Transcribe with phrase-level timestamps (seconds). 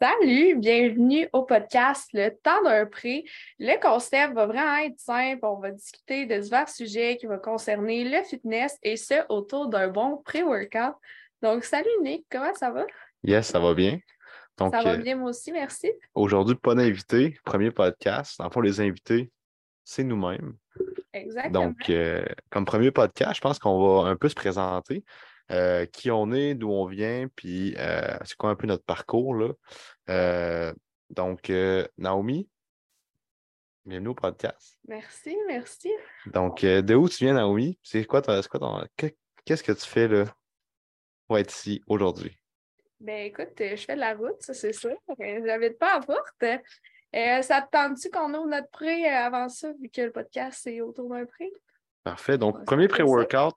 [0.00, 3.28] Salut, bienvenue au podcast Le temps d'un prix.
[3.58, 5.40] Le concept va vraiment être simple.
[5.42, 9.88] On va discuter de divers sujets qui vont concerner le fitness et ce autour d'un
[9.88, 10.94] bon pré-workout.
[11.42, 12.86] Donc, salut Nick, comment ça va?
[13.24, 13.98] Yes, ça va bien.
[14.56, 15.90] Donc, ça va euh, bien, moi aussi, merci.
[16.14, 18.40] Aujourd'hui, pas d'invité, premier podcast.
[18.40, 19.32] En fait, les invités,
[19.82, 20.54] c'est nous-mêmes.
[21.12, 21.64] Exactement.
[21.64, 25.02] Donc, euh, comme premier podcast, je pense qu'on va un peu se présenter.
[25.50, 29.34] Euh, qui on est, d'où on vient, puis euh, c'est quoi un peu notre parcours.
[29.34, 29.54] Là.
[30.10, 30.74] Euh,
[31.08, 31.50] donc,
[31.96, 32.50] Naomi,
[33.86, 34.78] bienvenue au podcast.
[34.86, 35.90] Merci, merci.
[36.26, 37.78] Donc, de où tu viens, Naomi?
[37.82, 38.38] C'est quoi, ton,
[39.46, 40.26] Qu'est-ce que tu fais là,
[41.26, 42.38] pour être ici aujourd'hui?
[43.00, 44.96] Ben écoute, je fais de la route, ça c'est sûr.
[45.18, 46.44] J'habite pas à Porte.
[47.42, 51.08] ça te tente-tu qu'on ouvre notre pré avant ça, vu que le podcast c'est autour
[51.08, 51.50] d'un pré?
[52.04, 52.36] Parfait.
[52.36, 53.54] Donc, premier pré-workout.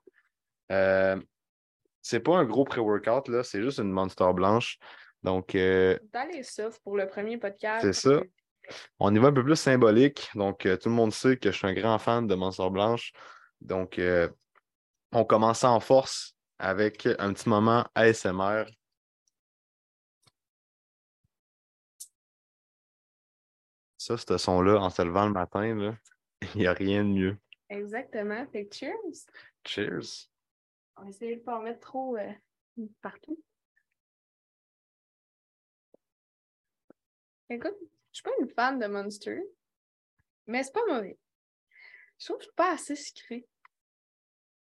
[2.02, 4.78] C'est pas un gros pré-workout, là, c'est juste une monster blanche.
[5.22, 5.54] Donc.
[5.54, 6.42] Euh, Dans les
[6.82, 7.86] pour le premier podcast.
[7.86, 8.20] C'est ça.
[8.98, 10.30] On y va un peu plus symbolique.
[10.34, 13.12] Donc, euh, tout le monde sait que je suis un grand fan de Monster Blanche.
[13.60, 14.28] Donc, euh,
[15.12, 18.64] on commence en force avec un petit moment ASMR.
[23.98, 25.96] Ça, ce son-là, en se levant le matin,
[26.54, 27.36] il n'y a rien de mieux.
[27.68, 28.46] Exactement.
[28.52, 29.26] Fait cheers.
[29.64, 30.31] Cheers.
[30.96, 32.32] On va essayer de ne pas en mettre trop euh,
[33.00, 33.38] partout.
[37.48, 39.42] Écoute, je ne suis pas une fan de Monster,
[40.46, 41.18] mais c'est pas mauvais.
[42.18, 43.46] Je trouve que c'est pas assez sucré.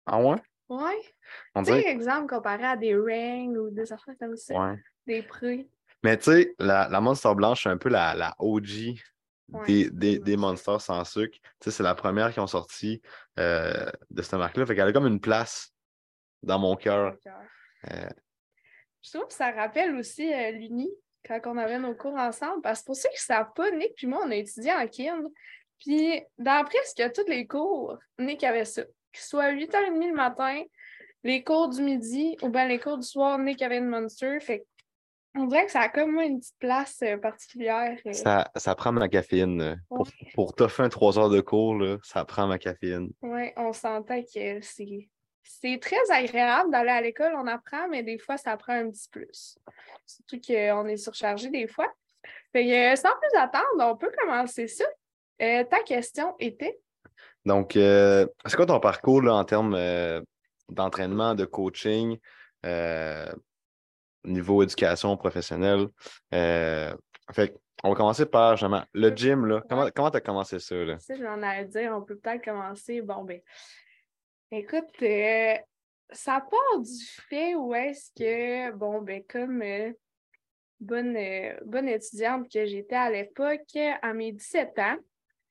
[0.06, 0.36] Ah ouais?
[0.68, 1.14] Ouais.
[1.56, 4.54] Tu sais, exemple, comparé à des rings ou des affaires comme ça.
[4.54, 4.82] Ouais.
[5.06, 5.68] Des prix.
[6.02, 8.94] Mais tu sais, la, la, Monster Blanche, c'est un peu la, la OG
[9.66, 11.38] des, des, des, Monsters sans sucre.
[11.60, 13.00] Tu sais, c'est la première qui ont sorti
[13.38, 14.66] euh, de cette marque-là.
[14.66, 15.73] Fait qu'elle a comme une place
[16.44, 17.16] dans mon cœur.
[17.90, 18.08] Euh,
[19.02, 20.90] je trouve que ça rappelle aussi euh, l'Uni,
[21.26, 23.94] quand on avait nos cours ensemble, parce que pour ceux qui ne savent pas, Nick
[23.96, 25.22] puis moi, on a étudié en kin.
[25.78, 28.82] Puis dans presque tous les cours, Nick avait ça.
[28.84, 30.62] Que ce soit 8h30 le matin,
[31.22, 34.40] les cours du midi ou bien les cours du soir, Nick avait une Monster.
[34.40, 34.64] Fait
[35.36, 37.98] on dirait que ça a comme une petite place euh, particulière.
[38.12, 39.82] Ça, ça prend ma caféine.
[39.88, 43.10] Pour, pour toffer un 3 heures de cours, là, ça prend ma caféine.
[43.20, 45.08] Oui, on sentait que c'est
[45.44, 49.08] c'est très agréable d'aller à l'école, on apprend, mais des fois, ça prend un petit
[49.08, 49.58] plus.
[50.06, 51.92] Surtout qu'on est surchargé des fois.
[52.52, 54.84] Fait sans plus attendre, on peut commencer ça.
[55.42, 56.78] Euh, ta question était?
[57.44, 60.20] Donc, euh, c'est quoi ton parcours en termes euh,
[60.70, 62.18] d'entraînement, de coaching,
[64.24, 65.88] niveau éducation professionnelle?
[66.32, 69.44] fait on va commencer par justement le gym.
[69.44, 69.62] Là.
[69.68, 70.74] Comment tu as commencé ça?
[70.74, 70.98] Là?
[70.98, 73.02] Si j'en ai dire, on peut peut-être commencer.
[73.02, 73.40] Bon, ben,
[74.56, 75.56] Écoute, euh,
[76.12, 79.92] ça part du fait où est-ce que, bon, ben, comme euh,
[80.78, 84.96] bonne, euh, bonne étudiante que j'étais à l'époque, à mes 17 ans,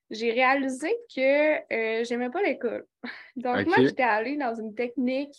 [0.09, 2.85] j'ai réalisé que j'aimais pas l'école.
[3.35, 5.35] Donc, moi, j'étais allée dans une technique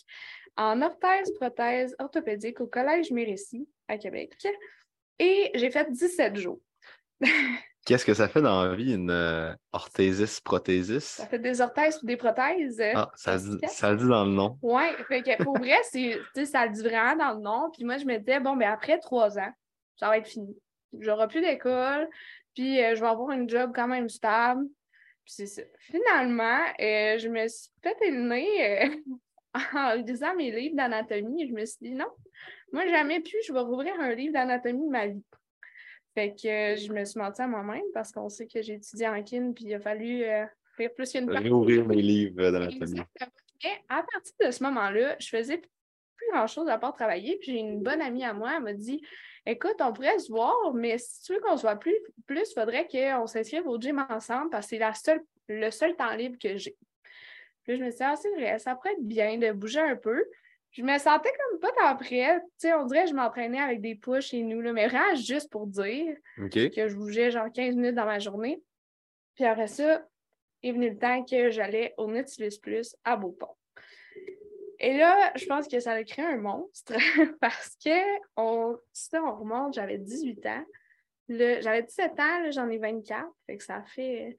[0.57, 4.35] en orthèse, prothèse orthopédique au Collège Mérécy à Québec.
[5.17, 6.61] Et j'ai fait 17 jours.
[7.85, 11.03] Qu'est-ce que ça fait dans la vie, une euh, orthésis, prothèsis?
[11.03, 12.81] Ça fait des orthèses ou des prothèses.
[12.95, 14.57] Ah, ça, dit, ça le dit dans le nom.
[14.63, 14.81] Oui,
[15.39, 17.69] pour vrai, ça le dit vraiment dans le nom.
[17.71, 19.51] Puis moi, je me disais, bon, ben après trois ans,
[19.97, 20.57] ça va être fini.
[20.99, 22.09] J'aurai plus d'école,
[22.55, 24.65] puis euh, je vais avoir un job quand même stable.
[25.23, 25.61] Puis c'est ça.
[25.79, 28.99] Finalement, euh, je me suis peut-être élevée
[29.73, 31.47] en lisant mes livres d'anatomie.
[31.47, 32.07] Je me suis dit, non,
[32.71, 35.23] moi, jamais plus, je vais rouvrir un livre d'anatomie de ma vie.
[36.15, 39.07] Fait que euh, je me suis menti à moi-même parce qu'on sait que j'ai étudié
[39.07, 40.45] en kin, puis il a fallu euh,
[40.77, 41.43] faire plus qu'une partie.
[41.43, 43.01] Réouvrir mes livres d'anatomie.
[43.63, 47.37] Mais à partir de ce moment-là, je faisais plus grand-chose à part travailler.
[47.41, 49.01] Puis j'ai une bonne amie à moi, elle m'a dit
[49.45, 51.95] Écoute, on pourrait se voir, mais si tu veux qu'on se voit plus,
[52.25, 55.95] plus, il faudrait qu'on s'inscrive au gym ensemble parce que c'est la seule, le seul
[55.95, 56.75] temps libre que j'ai.
[57.63, 59.95] Puis je me suis dit, ah, c'est vrai, ça pourrait être bien de bouger un
[59.95, 60.23] peu
[60.75, 62.41] je me sentais comme pas tant prête.
[62.59, 65.15] Tu sais, on dirait que je m'entraînais avec des push chez nous, là, mais vraiment
[65.15, 68.61] juste pour dire que je bougeais genre 15 minutes dans ma journée.
[69.35, 70.05] Puis après ça,
[70.63, 73.55] est venu le temps que j'allais au Nautilus Plus à Beaupont.
[74.79, 76.93] Et là, je pense que ça a créé un monstre
[77.39, 80.65] parce que on, si on remonte, j'avais 18 ans.
[81.29, 83.25] J'avais 17 ans, j'en ai 24.
[83.45, 84.35] Fait que ça fait.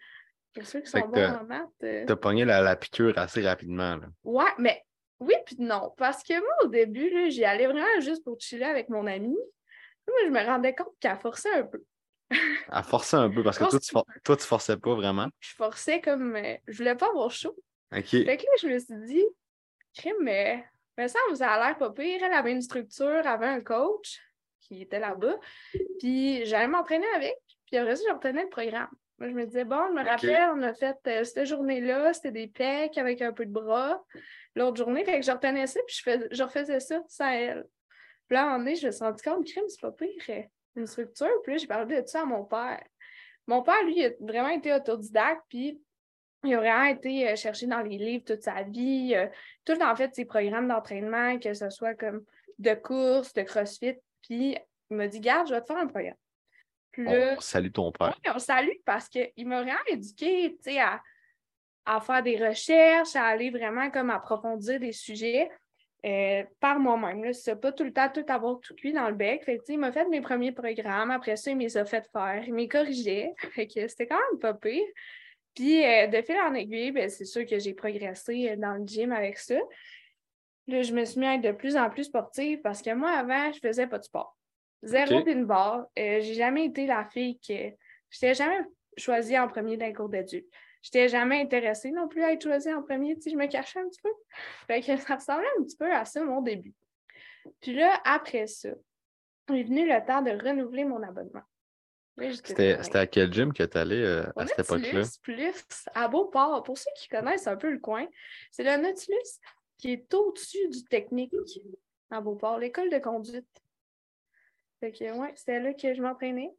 [0.52, 1.68] Pour ceux qui sont bons en maths.
[1.82, 3.96] Euh, t'as pogné la, la, piqûre assez rapidement.
[3.96, 4.06] Là.
[4.24, 4.85] Ouais, mais
[5.20, 5.92] oui, puis non.
[5.96, 9.36] Parce que moi, au début, j'y allais vraiment juste pour chiller avec mon ami.
[10.08, 11.82] Moi, je me rendais compte qu'elle forçait un peu.
[12.30, 15.28] Elle forçait un peu parce que toi, tu, toi, tu forçais pas vraiment.
[15.40, 16.36] Je forçais comme.
[16.36, 17.56] Euh, je voulais pas avoir chaud.
[17.96, 18.08] OK.
[18.08, 19.24] Fait que là, je me suis dit,
[19.96, 20.64] crime, mais,
[20.98, 22.20] mais ça, vous a l'air pas pire.
[22.22, 24.20] Elle avait une structure, elle avait un coach.
[24.60, 25.36] qui était là-bas.
[25.98, 27.36] Puis j'allais m'entraîner avec,
[27.66, 28.90] puis après ça, je retenais le programme.
[29.18, 32.32] Moi, je me disais, bon, je me rappelle, on a fait euh, cette journée-là, c'était
[32.32, 34.04] des pecs avec un peu de bras.
[34.56, 37.34] L'autre journée, fait que je retenais ça, puis je, fais, je refaisais ça, ça à
[37.34, 37.66] elle.
[38.26, 40.42] Puis là, un moment donné, je me suis rendu compte, crime, c'est pas pire, euh,
[40.76, 41.42] une structure.
[41.44, 42.82] Puis là, j'ai parlé de ça à mon père.
[43.46, 45.80] Mon père, lui, il a vraiment été autodidacte, puis
[46.42, 49.14] il a vraiment été euh, chercher dans les livres toute sa vie,
[49.64, 52.24] tout en fait ses programmes d'entraînement, que ce soit comme
[52.58, 53.94] de course, de crossfit.
[54.22, 54.56] Puis
[54.90, 56.16] il m'a dit, garde, je vais te faire un programme.
[56.92, 58.18] Puis on salue ton père.
[58.24, 61.02] Oui, on salue parce qu'il m'a vraiment éduqué à,
[61.86, 65.48] à faire des recherches, à aller vraiment comme approfondir des sujets.
[66.06, 67.32] Euh, par moi-même.
[67.32, 69.42] C'est pas tout le temps tout avoir tout cuit dans le bec.
[69.44, 71.10] Fait il m'a fait mes premiers programmes.
[71.10, 72.44] Après ça, il m'a fait faire.
[72.46, 73.32] Il m'a corrigé.
[73.56, 74.84] c'était quand même pas pire.
[75.54, 78.86] Puis euh, de fil en aiguille, ben, c'est sûr que j'ai progressé euh, dans le
[78.86, 79.56] gym avec ça.
[80.68, 83.10] Là, je me suis mis à être de plus en plus sportive parce que moi,
[83.10, 84.36] avant, je faisais pas de sport.
[84.82, 85.34] Zéro okay.
[85.34, 85.86] barre.
[85.96, 87.54] j'ai jamais été la fille que.
[88.10, 88.60] Je n'étais jamais
[88.96, 90.46] choisie en premier d'un cours d'adulte.
[90.86, 93.18] Je n'étais jamais intéressée non plus à être choisie en premier.
[93.18, 94.12] Tu je me cachais un petit peu.
[94.68, 96.74] Fait que ça ressemblait un petit peu à ça, mon début.
[97.60, 98.68] Puis là, après ça,
[99.48, 101.42] il est venu le temps de renouveler mon abonnement.
[102.44, 105.02] C'était à quel gym que tu allais euh, à cette époque-là?
[105.22, 106.62] Plus, à Beauport.
[106.62, 108.06] Pour ceux qui connaissent un peu le coin,
[108.50, 109.40] c'est le Nautilus
[109.76, 111.32] qui est au-dessus du technique
[112.10, 113.44] à Beauport, l'école de conduite.
[114.80, 116.50] Fait que, ouais, c'était là que je m'entraînais.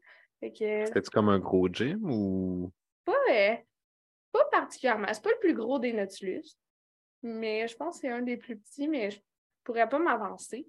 [0.41, 2.71] C'était-tu comme un gros gym ou?
[3.05, 3.55] Pas, euh,
[4.37, 5.07] pas particulièrement.
[5.11, 6.57] C'est pas le plus gros des Nautilus.
[7.23, 9.19] Mais je pense que c'est un des plus petits, mais je
[9.63, 10.67] pourrais pas m'avancer.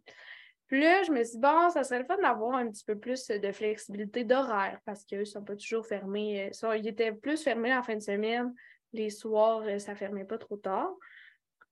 [0.66, 2.98] Puis là, je me suis dit, bon, ça serait le fun d'avoir un petit peu
[2.98, 6.50] plus de flexibilité d'horaire parce qu'eux ne sont pas toujours fermés.
[6.62, 8.54] Euh, ils étaient plus fermés la fin de semaine.
[8.92, 10.90] Les soirs, euh, ça fermait pas trop tard.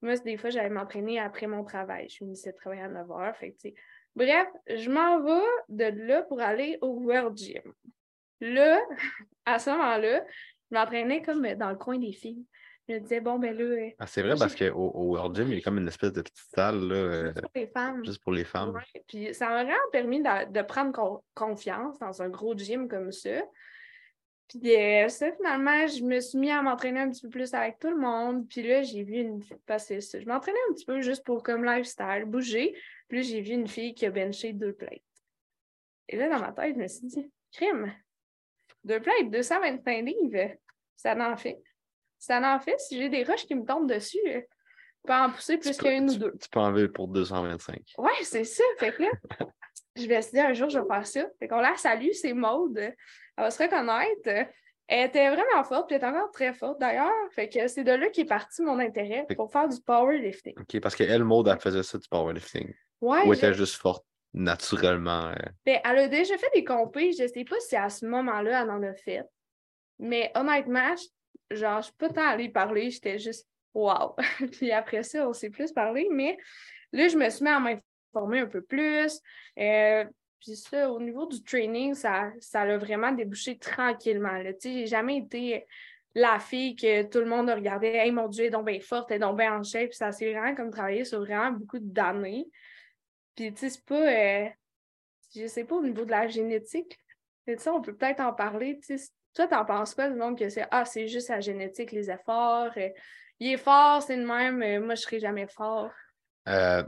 [0.01, 2.09] Moi, des fois, j'allais m'entraîner après mon travail.
[2.09, 3.35] Je finissais de travailler à 9 heures.
[4.15, 7.73] Bref, je m'en vais de là pour aller au World Gym.
[8.41, 8.81] Là,
[9.45, 10.25] à ce moment-là,
[10.71, 12.45] je m'entraînais comme dans le coin des filles.
[12.89, 13.65] Je me disais, bon, ben là.
[13.65, 16.13] Euh, ah, c'est vrai parce qu'au au World Gym, il y a comme une espèce
[16.13, 16.87] de petite salle.
[16.87, 18.05] Là, euh, juste pour les femmes.
[18.05, 18.71] Juste pour les femmes.
[18.71, 19.03] Ouais.
[19.09, 23.43] Puis ça m'a vraiment permis de, de prendre confiance dans un gros gym comme ça.
[24.49, 27.81] Puis euh, ça, finalement, je me suis mis à m'entraîner un petit peu plus avec
[27.81, 28.47] tout le monde.
[28.49, 30.21] Puis là, j'ai vu une fille passer ça.
[30.21, 32.77] Je m'entraînais un petit peu juste pour comme lifestyle, bouger.
[33.09, 35.03] Puis là, j'ai vu une fille qui a benché deux plates.
[36.09, 37.93] Et là, dans ma tête, je me suis dit, crime,
[38.87, 40.55] deux plates, 225 livres,
[40.97, 41.61] ça en fait.
[42.19, 44.41] Ça en fait, si j'ai des roches qui me tombent dessus, je
[45.05, 46.33] peux en pousser plus qu'une ou deux.
[46.41, 47.95] Tu peux en vivre pour 225.
[47.99, 48.65] Ouais, c'est ça.
[48.79, 49.11] Fait que là,
[49.97, 51.27] je vais essayer un jour, je vais faire ça.
[51.39, 52.79] Fait qu'on la salue, c'est Maude.
[52.79, 52.95] Elle
[53.37, 54.51] va se reconnaître.
[54.89, 57.11] Elle était vraiment forte, puis elle est encore très forte d'ailleurs.
[57.33, 60.55] Fait que c'est de là qu'est parti mon intérêt pour faire du powerlifting.
[60.59, 62.73] OK, parce qu'elle, Maude, elle faisait ça du powerlifting.
[63.01, 63.27] Ouais.
[63.27, 64.07] Ou était juste forte?
[64.35, 65.33] Naturellement?
[65.65, 67.13] Ben, elle a déjà fait des compés.
[67.13, 69.25] Je ne sais pas si à ce moment-là, elle en a fait.
[69.99, 70.95] Mais honnêtement,
[71.51, 72.91] genre, je suis pas tant allée parler.
[72.91, 74.17] J'étais juste wow.
[74.53, 76.09] puis après ça, on s'est plus parlé.
[76.11, 76.37] Mais
[76.93, 79.21] là, je me suis mis à m'informer un peu plus.
[79.59, 80.05] Euh,
[80.41, 84.39] puis ça, au niveau du training, ça, ça vraiment débouché tranquillement.
[84.45, 85.67] Tu sais, j'ai jamais été
[86.15, 87.89] la fille que tout le monde a regardé.
[87.89, 89.91] Hey, mon Dieu, elle est donc bien forte, elle est donc bien en shape.
[89.91, 92.47] Puis ça s'est vraiment comme travaillé sur vraiment beaucoup d'années.
[93.37, 93.95] Puis, tu sais, c'est pas.
[93.95, 94.49] Euh,
[95.35, 96.99] je sais pas au niveau de la génétique.
[97.47, 98.81] Tu sais, on peut peut-être en parler.
[98.85, 101.93] Tu sais, toi, t'en penses quoi du monde que c'est Ah, c'est juste la génétique,
[101.93, 102.73] les efforts.
[102.77, 102.89] Euh,
[103.39, 105.91] il est fort, c'est le même, mais moi, je serai jamais fort?
[106.49, 106.83] Euh,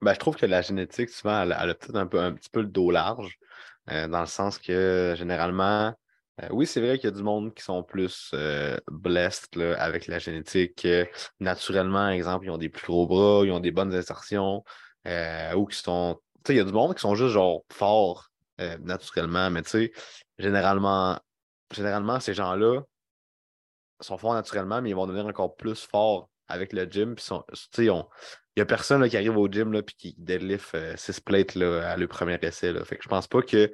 [0.00, 2.60] ben, je trouve que la génétique, souvent, elle, a peut-être un, peu, un petit peu
[2.60, 3.38] le dos large,
[3.90, 5.94] euh, dans le sens que généralement,
[6.42, 10.08] euh, oui, c'est vrai qu'il y a du monde qui sont plus euh, blessed avec
[10.08, 10.86] la génétique.
[11.38, 14.64] naturellement, exemple, ils ont des plus gros bras, ils ont des bonnes insertions,
[15.56, 16.20] ou qui sont.
[16.44, 18.30] Tu sais, il y a du monde qui sont juste genre forts
[18.80, 19.92] naturellement, mais tu sais,
[20.38, 21.18] généralement,
[21.72, 22.82] généralement, ces gens-là
[24.00, 27.14] sont forts naturellement, mais ils vont devenir encore plus forts avec le gym.
[27.14, 27.24] Puis
[27.78, 28.08] ils ont,
[28.56, 31.90] il n'y a personne qui arrive au gym et qui deadlift 6 euh, plates là,
[31.90, 32.72] à le premier essai.
[32.72, 32.84] Là.
[32.84, 33.72] Fait que je pense pas que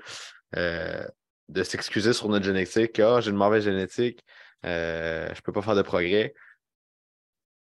[0.57, 1.07] euh,
[1.49, 4.25] de s'excuser sur notre génétique, ah, j'ai une mauvaise génétique,
[4.65, 6.35] euh, je peux pas faire de progrès.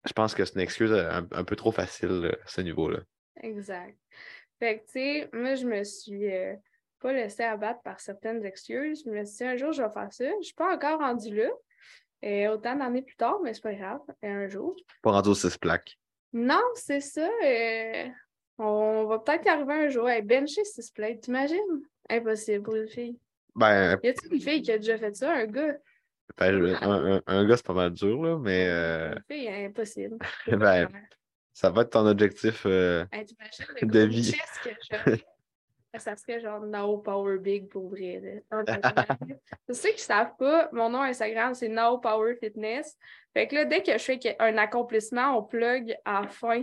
[0.04, 3.00] Je pense que c'est une excuse un, peu trop facile à ce niveau-là.
[3.43, 3.97] Exact.
[4.59, 6.31] Fait que, tu sais, moi, je me suis
[7.00, 9.02] pas laissé abattre par certaines excuses.
[9.05, 10.25] Je me suis dit, un jour, je vais faire ça.
[10.40, 11.50] Je suis pas encore rendu là.
[12.23, 14.00] Et autant d'années plus tard, mais c'est pas grave.
[14.23, 14.75] un jour.
[15.02, 15.99] Pas rendu aux 6 plaques.
[16.33, 17.31] Non, c'est ça.
[17.45, 18.09] Euh,
[18.59, 20.09] on va peut-être y arriver un jour.
[20.09, 21.83] Hey, bencher six plates, t'imagines?
[22.11, 23.19] Impossible pour une fille.
[23.55, 25.76] Ben, y a-t-il une fille qui a déjà fait ça, un gars?
[26.37, 28.66] Ben, un, gars, c'est pas mal dur, là, mais.
[28.69, 29.14] Euh...
[29.14, 30.19] Une fille, impossible.
[30.47, 30.88] ben,
[31.56, 33.06] ça va être ton objectif euh,
[33.80, 34.34] de vie.
[35.98, 38.44] Ça serait genre Now Power Big pour vrai.
[39.66, 42.98] C'est ceux qui ne savent pas, mon nom Instagram, c'est Now Power Fitness.
[43.32, 46.62] Fait que là, dès que je fais un accomplissement, on plug à la fin.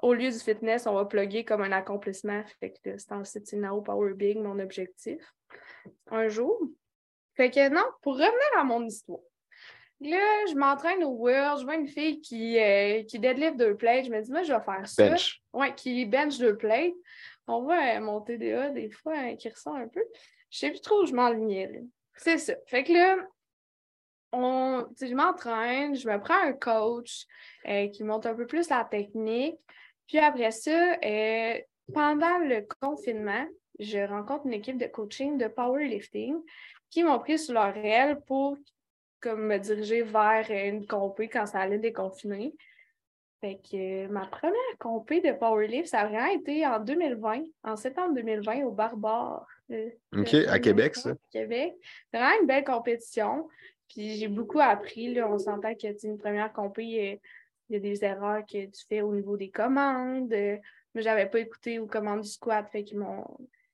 [0.00, 2.44] Au lieu du fitness, on va plugger comme un accomplissement.
[2.60, 5.20] Fait que c'est Now Power Big, mon objectif.
[6.12, 6.56] Un jour.
[7.34, 9.18] Fait que non, pour revenir à mon histoire.
[10.00, 14.06] Là, je m'entraîne au World, je vois une fille qui, euh, qui deadlift deux plates.
[14.06, 15.08] Je me dis, moi, je vais faire ça.
[15.08, 15.42] Bench.
[15.52, 16.92] Ouais, qui bench deux plates.
[17.46, 20.02] On voit euh, mon TDA des fois hein, qui ressort un peu.
[20.50, 21.82] Je sais plus trop où je m'enlignais.
[22.16, 22.54] C'est ça.
[22.66, 23.16] Fait que là,
[24.32, 27.26] on, je m'entraîne, je me prends un coach
[27.68, 29.56] euh, qui monte un peu plus la technique.
[30.06, 30.96] Puis après ça,
[31.92, 33.46] pendant le confinement,
[33.78, 36.36] je rencontre une équipe de coaching de powerlifting
[36.90, 38.56] qui m'ont pris sur leur réel pour
[39.24, 42.54] comme me diriger vers une compé quand ça allait déconfiner.
[43.40, 48.14] Fait que ma première compé de powerlift, ça a vraiment été en 2020, en septembre
[48.14, 49.46] 2020, au Barbare.
[49.70, 51.14] Euh, OK, à Québec, ça?
[51.32, 51.74] Québec.
[52.10, 53.48] C'est vraiment une belle compétition.
[53.88, 55.14] Puis j'ai beaucoup appris.
[55.14, 55.28] Là.
[55.28, 57.20] On s'entend que une première compé,
[57.68, 60.28] il y a des erreurs que tu fais au niveau des commandes.
[60.30, 63.24] Mais j'avais pas écouté aux commandes du squat, fait qu'ils m'ont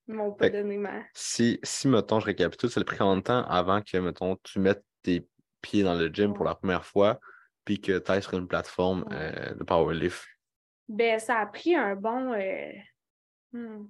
[0.07, 1.03] m'ont pas donné ma.
[1.13, 4.59] Si, si, mettons, je récapitule, ça a pris combien de temps avant que, mettons, tu
[4.59, 5.25] mettes tes
[5.61, 7.19] pieds dans le gym pour la première fois,
[7.65, 10.25] puis que tu ailles sur une plateforme euh, de powerlift?
[10.87, 12.71] Ben, ça a pris un bon euh,
[13.53, 13.85] hmm,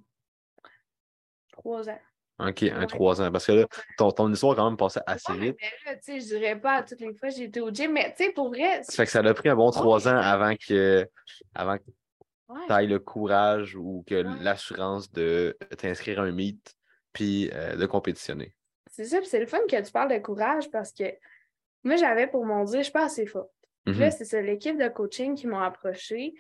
[1.52, 2.00] trois ans.
[2.40, 3.32] OK, un trois ans.
[3.32, 5.56] Parce que là, ton, ton histoire a quand même passé assez vite.
[5.62, 8.14] Mais là, tu sais, je dirais pas toutes les fois que j'étais au gym, mais
[8.16, 8.82] tu sais, pour vrai.
[8.84, 11.08] Ça fait que ça a pris un bon trois ans avant que,
[11.54, 11.84] avant que
[12.68, 16.76] tu ailles le courage ou que l'assurance de t'inscrire à un meet
[17.14, 18.56] puis euh, de compétitionner.
[18.88, 21.04] C'est ça, c'est le fun que tu parles de courage parce que
[21.84, 23.52] moi, j'avais pour mon dire, je suis pas assez forte.
[23.86, 24.12] Là, mm-hmm.
[24.12, 26.34] c'est ça, l'équipe de coaching qui m'ont approché.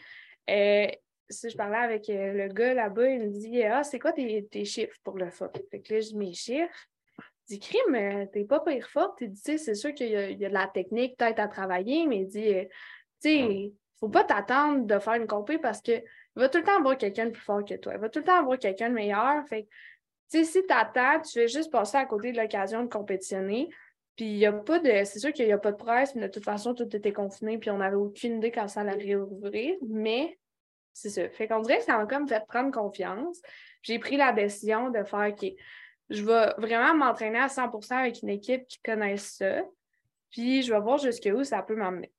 [0.50, 0.88] Euh,
[1.30, 4.66] si je parlais avec euh, le gars là-bas, il me dit Ah, c'est quoi tes,
[4.66, 5.52] chiffres pour le foot?
[5.72, 6.88] Fait que là, je dis mes chiffres.
[7.50, 9.22] Il dit Crime, euh, t'es pas pire forte.
[9.22, 12.28] Il dit C'est sûr qu'il y, a de la technique peut-être à travailler, mais il
[12.28, 12.54] dit
[13.22, 16.04] Tu sais, faut pas t'attendre de faire une compé parce que
[16.36, 17.94] va tout le temps avoir quelqu'un de plus fort que toi.
[17.94, 19.46] Il va tout le temps avoir quelqu'un de meilleur.
[19.48, 19.68] Fait
[20.32, 23.70] tu sais, si t'attends, tu fais juste passer à côté de l'occasion de compétitionner.
[24.16, 24.90] Puis il n'y a pas de.
[25.06, 27.58] C'est sûr qu'il n'y a pas de presse, mais de toute façon, tout était confiné,
[27.58, 29.76] puis on n'avait aucune idée quand ça allait réouvrir.
[29.88, 30.38] Mais
[30.94, 31.30] c'est ça.
[31.30, 33.42] Fait qu'on dirait que ça m'a comme fait prendre confiance.
[33.82, 35.52] J'ai pris la décision de faire OK,
[36.10, 39.64] je vais vraiment m'entraîner à 100% avec une équipe qui connaisse ça.
[40.30, 42.12] Puis je vais voir jusqu'où ça peut m'emmener.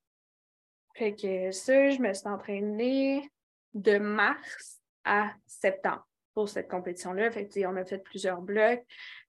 [0.95, 3.31] Fait que ça, je me suis entraînée
[3.75, 7.31] de mars à septembre pour cette compétition-là.
[7.31, 8.83] Fait on a fait plusieurs blocs.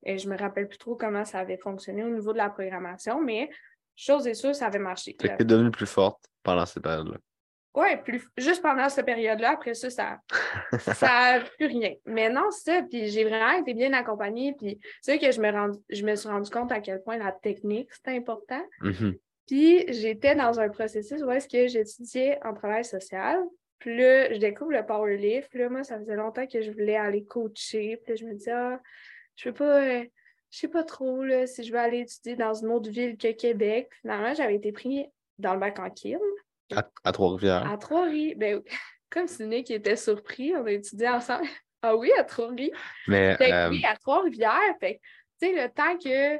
[0.06, 3.22] Et je me rappelle plus trop comment ça avait fonctionné au niveau de la programmation,
[3.22, 3.50] mais
[3.96, 5.14] chose est sûre, ça avait marché.
[5.14, 7.18] Que tu es devenue plus forte pendant cette période-là.
[7.76, 7.88] Oui,
[8.38, 9.52] juste pendant cette période-là.
[9.52, 10.20] Après ça, ça
[11.02, 11.94] n'a plus rien.
[12.06, 12.82] Mais non, c'est ça.
[12.84, 14.54] Puis j'ai vraiment été bien accompagnée.
[14.54, 17.92] Puis c'est que je me, je me suis rendu compte à quel point la technique,
[17.92, 18.62] c'était important.
[18.82, 19.18] Mm-hmm.
[19.48, 23.44] Puis j'étais dans un processus où est-ce que j'étudiais en travail social.
[23.84, 25.50] Puis là, je découvre le powerlift.
[25.50, 28.00] Puis là, moi, ça faisait longtemps que je voulais aller coacher.
[28.02, 28.82] Puis là, je me disais, ah,
[29.36, 30.06] je ne pas, euh,
[30.52, 33.34] je sais pas trop là, si je vais aller étudier dans une autre ville que
[33.34, 33.90] Québec.
[34.00, 35.06] Finalement, j'avais été pris
[35.38, 36.22] dans le bac en Kim.
[37.04, 37.70] À, Trois-Rivières.
[37.70, 38.38] À Trois-Rivières.
[38.38, 38.62] Ben,
[39.10, 41.46] comme Nick qui était surpris, on a étudié ensemble.
[41.86, 42.80] Ah oui, à Trois-Rivières.
[43.10, 44.78] Mais, euh, Oui, à Trois-Rivières.
[44.80, 45.02] Fait
[45.42, 46.38] tu sais, le temps que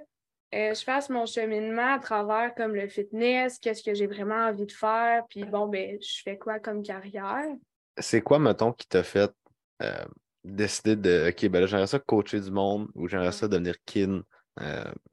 [0.54, 4.66] euh, je fasse mon cheminement à travers comme le fitness, qu'est-ce que j'ai vraiment envie
[4.66, 7.56] de faire, puis bon, ben, je fais quoi comme carrière?
[7.98, 9.32] C'est quoi, mettons, qui t'a fait
[9.82, 10.06] euh,
[10.44, 14.22] décider de OK, ben là, j'aimerais ça coacher du monde ou j'aimerais ça devenir kin?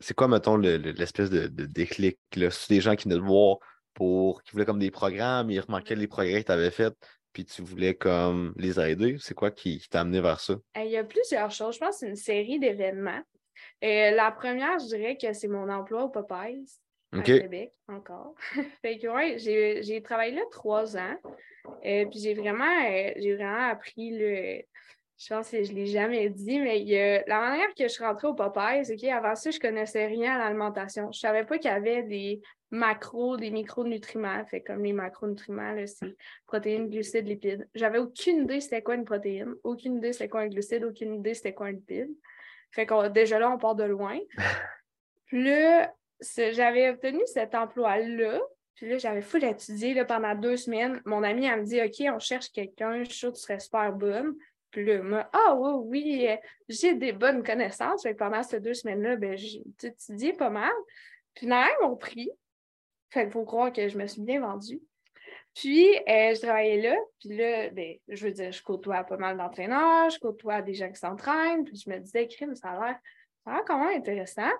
[0.00, 2.18] c'est quoi, mettons, l'espèce de, déclic?
[2.34, 3.56] C'est des gens qui venaient te voir
[3.94, 6.94] pour qui voulaient comme des programmes, ils remarquaient les progrès que tu avais faits,
[7.32, 9.16] puis tu voulais comme les aider.
[9.20, 10.54] C'est quoi qui, t'a amené vers ça?
[10.76, 11.76] Il y a plusieurs choses.
[11.76, 13.22] Je pense que c'est une série d'événements.
[13.82, 16.66] Euh, la première, je dirais que c'est mon emploi au Popeyes
[17.12, 18.34] à Québec encore.
[18.82, 21.16] fait que ouais, j'ai travaillé là trois ans.
[21.82, 24.62] et euh, puis j'ai vraiment, euh, j'ai vraiment appris le,
[25.18, 28.28] je pense que je ne l'ai jamais dit, mais la manière que je suis rentrée
[28.28, 31.04] au Popeyes, OK, avant ça, je ne connaissais rien à l'alimentation.
[31.12, 34.44] Je ne savais pas qu'il y avait des macros, des micronutriments.
[34.46, 37.68] Fait comme les macronutriments, c'est protéines, glucides, lipides.
[37.74, 41.34] J'avais aucune idée c'était quoi une protéine, aucune idée c'était quoi un glucide, aucune idée
[41.34, 42.10] c'était quoi un lipide.
[42.72, 44.18] Fait que déjà là, on part de loin.
[45.26, 48.40] Puis là, j'avais obtenu cet emploi-là.
[48.74, 51.00] Puis là, j'avais fou d'étudier pendant deux semaines.
[51.04, 53.60] Mon ami, elle me dit OK, on cherche quelqu'un, je suis sûre que tu serais
[53.60, 54.34] super bonne.
[54.70, 56.28] Puis là, moi, ah oui, oui,
[56.68, 58.02] j'ai des bonnes connaissances.
[58.02, 60.72] Fait pendant ces deux semaines-là, ben, j'ai étudié pas mal.
[61.34, 62.30] Puis là, ils m'ont pris.
[63.10, 64.80] Fait qu'il faut croire que je me suis bien vendue.
[65.54, 69.36] Puis, euh, je travaillais là, puis là, ben, je veux dire, je côtoie pas mal
[69.36, 72.98] d'entraîneurs, je côtoie des gens qui s'entraînent, puis je me disais, crime, ça a l'air,
[73.44, 74.50] ça a l'air quand même intéressant.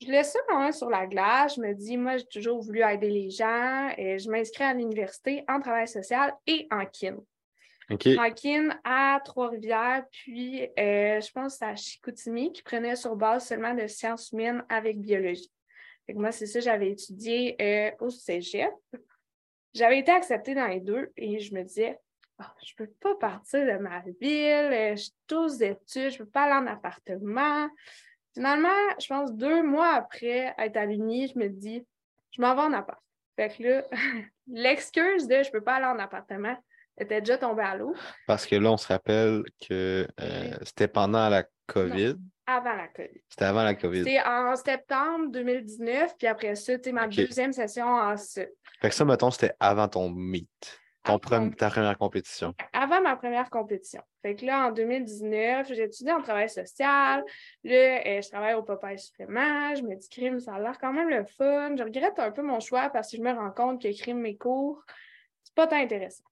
[0.00, 1.56] Je laisse ça quand même sur la glace.
[1.56, 3.90] Je me dis, moi, j'ai toujours voulu aider les gens.
[3.98, 7.18] Et je m'inscris à l'université en travail social et en kin.
[7.90, 13.48] En kin à Trois-Rivières, puis euh, je pense que à Chicoutimi qui prenait sur base
[13.48, 15.50] seulement de sciences humaines avec biologie.
[16.06, 18.72] Fait que moi, c'est ça, j'avais étudié euh, au cégep.
[19.74, 21.98] J'avais été acceptée dans les deux et je me disais,
[22.38, 26.18] Ah, je ne peux pas partir de ma ville, euh, je suis tous études, je
[26.20, 27.68] ne peux pas aller en appartement.
[28.34, 28.68] Finalement,
[29.00, 31.84] je pense deux mois après être à l'Uni, je me dis,
[32.30, 33.00] je m'en vais en appart.
[33.36, 33.84] Fait que là,
[34.46, 36.56] l'excuse de je ne peux pas aller en appartement
[36.98, 37.94] était déjà tombée à l'eau.
[38.26, 42.16] Parce que là, on se rappelle que euh, c'était pendant la COVID.
[42.50, 43.20] Avant la COVID.
[43.28, 43.98] C'était avant la COVID.
[43.98, 48.42] C'était en septembre 2019, puis après ça, tu ma deuxième session en ça.
[48.80, 50.80] Fait que ça, mettons, c'était avant ton meet.
[51.04, 52.54] Ton ta première compétition.
[52.72, 54.02] Avant ma première compétition.
[54.20, 57.24] Fait que là, en 2019, j'ai étudié en travail social.
[57.64, 59.74] Là, euh, je travaille au Popeye Supplément.
[59.74, 61.74] Je me dis, crime, ça a l'air quand même le fun.
[61.76, 64.36] Je regrette un peu mon choix parce que je me rends compte que crime mes
[64.36, 64.84] cours,
[65.42, 66.24] c'est pas tant intéressant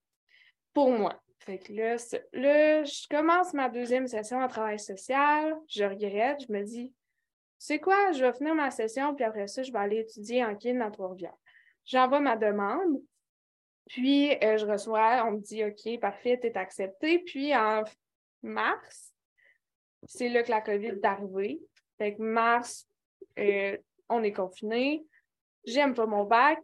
[0.75, 1.19] pour moi.
[1.39, 1.97] Fait que là,
[2.33, 5.55] là, je commence ma deuxième session en travail social.
[5.69, 6.45] Je regrette.
[6.47, 6.93] Je me dis,
[7.59, 10.55] c'est quoi, je vais finir ma session, puis après ça, je vais aller étudier en
[10.55, 11.37] kin à Trois-Rivières.
[11.85, 13.03] J'envoie ma demande.
[13.89, 17.19] Puis, euh, je reçois, on me dit, OK, parfait, tu es accepté.
[17.21, 17.83] Puis, en
[18.43, 19.13] mars,
[20.05, 21.61] c'est là que la COVID est arrivée.
[21.97, 22.87] Fait que mars,
[23.39, 23.77] euh,
[24.09, 25.05] on est confiné.
[25.65, 26.59] J'aime pas mon bac.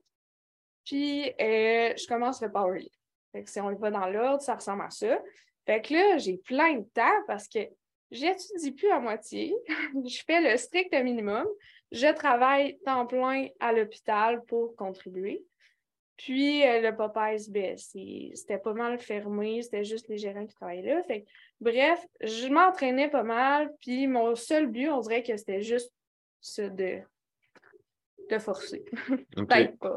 [0.84, 3.03] Puis, euh, je commence le powerlift.
[3.34, 5.20] Fait que si on y va dans l'ordre, ça ressemble à ça.
[5.66, 7.58] Fait que là, j'ai plein de temps parce que
[8.12, 9.52] j'étudie plus à moitié.
[10.06, 11.44] je fais le strict minimum.
[11.90, 15.44] Je travaille temps plein à l'hôpital pour contribuer.
[16.16, 20.94] Puis euh, le Popeyes, ben, c'était pas mal fermé, c'était juste les gérants qui travaillaient
[20.94, 21.02] là.
[21.02, 21.26] Fait que,
[21.60, 25.92] bref, je m'entraînais pas mal, puis mon seul but, on dirait que c'était juste
[26.58, 27.00] de,
[28.30, 28.84] de forcer.
[29.36, 29.48] OK.
[29.48, 29.96] Peut-être pas.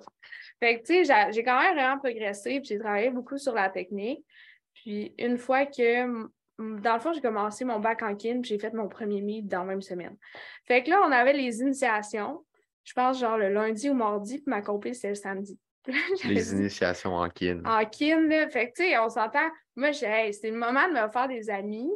[0.60, 3.70] Fait que, tu sais, j'ai- quand même vraiment progressé, puis j'ai travaillé beaucoup sur la
[3.70, 4.26] technique.
[4.74, 6.28] Puis une fois que,
[6.60, 9.48] dans le fond, j'ai commencé mon bac en kin, puis j'ai fait mon premier meet
[9.48, 10.18] dans la même semaine.
[10.66, 12.44] Fait que là, on avait les initiations,
[12.84, 15.60] je pense genre le lundi ou mardi, puis ma compé, c'était le samedi.
[16.26, 17.62] Les initiations en kin.
[17.63, 18.50] en kin, là.
[18.50, 19.50] Fait que, tu sais, on s'entend.
[19.78, 21.90] Moi, j'ai, hey, c'est le moment de me faire des amis.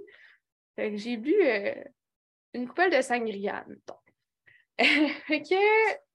[0.78, 1.74] Fait que j'ai bu euh,
[2.54, 3.96] une coupelle de sangria, mettons.
[5.28, 5.56] fait que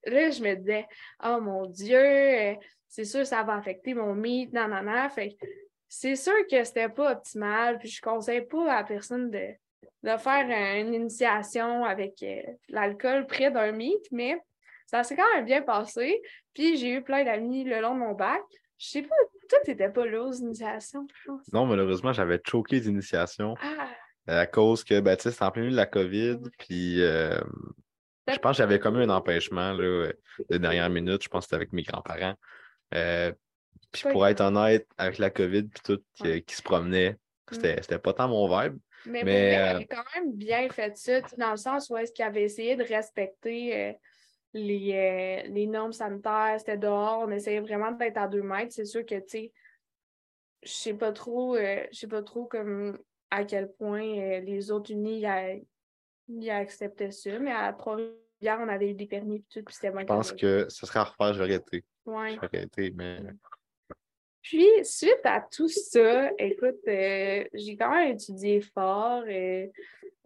[0.07, 0.87] là, je me disais,
[1.25, 2.55] oh mon Dieu, euh,
[2.89, 5.09] c'est sûr, ça va affecter mon meet, non, non, non.
[5.11, 5.47] Fait que
[5.89, 7.79] c'est sûr que c'était pas optimal.
[7.79, 9.49] Puis je conseille pas à la personne de,
[10.03, 14.41] de faire une initiation avec euh, l'alcool près d'un meet, mais
[14.87, 16.23] ça s'est quand même bien passé.
[16.55, 18.43] Puis j'ai eu plein d'amis le long de mon bac.
[18.79, 19.15] Je sais pas,
[19.49, 21.53] toi, t'étais pas là aux initiations, je pense.
[21.53, 23.89] Non, malheureusement, j'avais choqué les initiations Ah,
[24.27, 26.39] à cause que, ben, tu sais, c'était en plein milieu de la COVID.
[26.59, 27.41] Puis, euh,
[28.29, 30.13] je pense que j'avais comme eu un empêchement là, euh,
[30.51, 31.23] de dernière minute.
[31.23, 32.35] Je pense que c'était avec mes grands-parents.
[32.95, 33.33] Euh,
[33.93, 36.43] puis, pour être honnête, avec la COVID, puis tout, qui, Ouais.
[36.43, 37.17] qui se promenait,
[37.51, 38.79] c'était c'était pas tant mon vibe.
[39.07, 42.43] mais, Mais, euh, quand même bien fait ça, dans le sens où est-ce qu'il avait
[42.43, 43.93] essayé de respecter euh,
[44.53, 48.73] les, les normes sanitaires, c'était dehors, on essayait vraiment d'être à deux mètres.
[48.73, 49.53] C'est sûr que, tu sais,
[50.63, 52.99] je sais pas trop, je sais pas trop comme
[53.31, 55.25] à quel point les autres unis
[56.29, 59.63] y, a- y acceptaient ça, mais à Trois-Rivières, on avait eu des permis et tout,
[59.65, 61.85] puis c'était Je pense que ce serait à refaire, je vais arrêter.
[62.05, 62.39] Ouais.
[62.95, 63.21] Mais
[64.43, 69.27] Puis, suite à tout ça, écoute, euh, j'ai quand même étudié fort.
[69.27, 69.73] et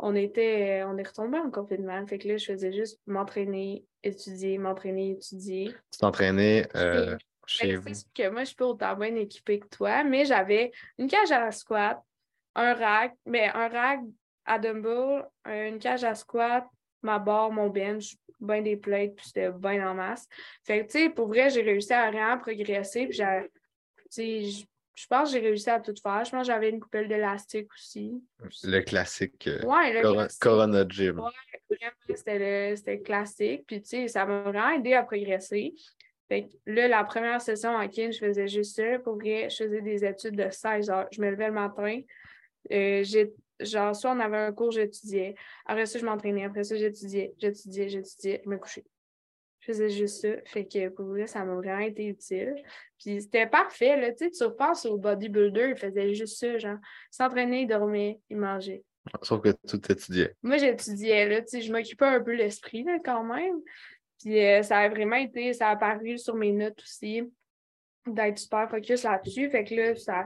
[0.03, 2.07] on était, on est retombé en confinement.
[2.07, 5.75] Fait que là, je faisais juste m'entraîner, étudier, m'entraîner, étudier.
[5.91, 7.91] tu t'entraînais euh, chez vous.
[8.15, 11.41] que moi, je suis pas autant bien équipée que toi, mais j'avais une cage à
[11.41, 11.99] la squat,
[12.55, 14.01] un rack, mais un rack
[14.45, 16.67] à dumbbell, une cage à squat,
[17.03, 20.27] ma barre, mon bench, bien des plates, puis c'était bien en masse.
[20.65, 23.41] Fait que, tu sais, pour vrai, j'ai réussi à vraiment progresser, puis j'ai,
[23.97, 26.25] tu sais, je- pense que j'ai réussi à tout faire.
[26.27, 28.23] Je pense que j'avais une coupelle d'élastique aussi.
[28.65, 30.41] Le classique euh, Ouais, le Cor- classique.
[30.43, 31.19] Corona Gym.
[31.21, 33.65] Ouais, vraiment, c'était classique.
[33.67, 35.73] Puis, tu sais, ça m'a vraiment aidé à progresser.
[36.29, 38.99] Fait que là, la première session en kin, je faisais juste ça.
[38.99, 41.09] Pour vrai, je faisais des études de 16 heures.
[41.13, 42.01] Je me levais le matin.
[42.71, 45.35] Euh, j'ai, genre, soit on avait un cours, j'étudiais.
[45.67, 46.45] Après ça, je m'entraînais.
[46.45, 48.43] Après ça, j'étudiais, j'étudiais, j'étudiais.
[48.45, 48.85] Je me couchais.
[49.61, 50.29] Je faisais juste ça.
[50.47, 52.55] Fait que pour vrai, ça m'a vraiment été utile.
[52.99, 54.11] Puis c'était parfait, là.
[54.13, 56.79] Tu sais, tu repenses au bodybuilder, il faisait juste ça, genre.
[57.13, 58.83] Il s'entraînait, il dormait, il mangeait.
[59.23, 60.35] Sauf que tout étudiait.
[60.43, 63.61] Moi, j'étudiais, là, tu sais, je m'occupais un peu l'esprit, là, quand même.
[64.21, 67.23] Puis euh, ça a vraiment été, ça a apparu sur mes notes aussi.
[68.07, 69.51] D'être super focus là-dessus.
[69.51, 70.25] Fait que là, ça,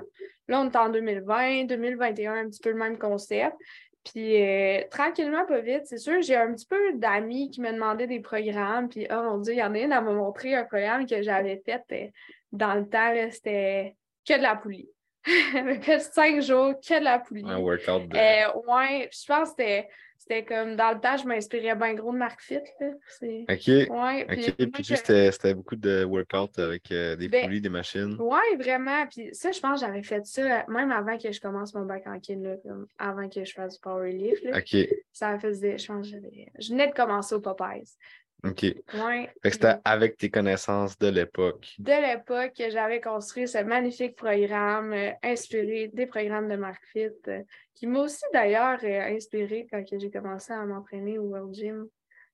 [0.49, 3.57] là, on est en 2020, 2021, un petit peu le même concept.
[4.05, 8.07] Puis euh, tranquillement, pas vite, c'est sûr, j'ai un petit peu d'amis qui me demandaient
[8.07, 8.89] des programmes.
[8.89, 11.23] Puis, oh mon Dieu, il y en a une, elle m'a montré un programme que
[11.23, 12.09] j'avais fait euh,
[12.53, 14.89] dans le temps, c'était que de la poulie.
[15.55, 17.45] M'a fait cinq jours que de la poulie.
[17.47, 18.17] Un workout de...
[18.17, 19.89] Euh, ouais, je pense que c'était
[20.27, 22.61] c'était comme dans le temps, je m'inspirais bien gros de Marc Fit.
[22.81, 22.89] Là.
[22.89, 23.67] OK.
[23.69, 24.73] Ouais, puis, OK.
[24.73, 24.95] Puis je...
[24.95, 28.17] c'était beaucoup de workouts avec euh, des ben, poulies, des machines.
[28.19, 29.07] Oui, vraiment.
[29.07, 32.05] Puis ça, je pense que j'avais fait ça même avant que je commence mon bac
[32.07, 34.43] en kin, là, comme avant que je fasse du powerlift.
[34.45, 34.59] Là.
[34.59, 34.89] OK.
[35.13, 37.99] Ça faisait, je pense, je venais de commencer au Popeyes.
[38.45, 38.63] OK.
[38.63, 39.31] Ouais.
[39.43, 41.75] Fait que c'était avec tes connaissances de l'époque.
[41.79, 47.09] De l'époque que j'avais construit ce magnifique programme euh, inspiré des programmes de Mark Fit,
[47.29, 47.43] euh,
[47.75, 51.89] qui m'a aussi d'ailleurs euh, inspiré quand j'ai commencé à m'entraîner au World Gym.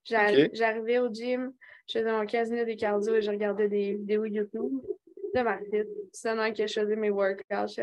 [0.05, 1.53] J'arrivais au gym,
[1.87, 4.81] je faisais mon casino des cardio et je regardais des vidéos YouTube
[5.35, 5.85] de Mark Fit.
[6.13, 7.81] C'est que je faisais mes workouts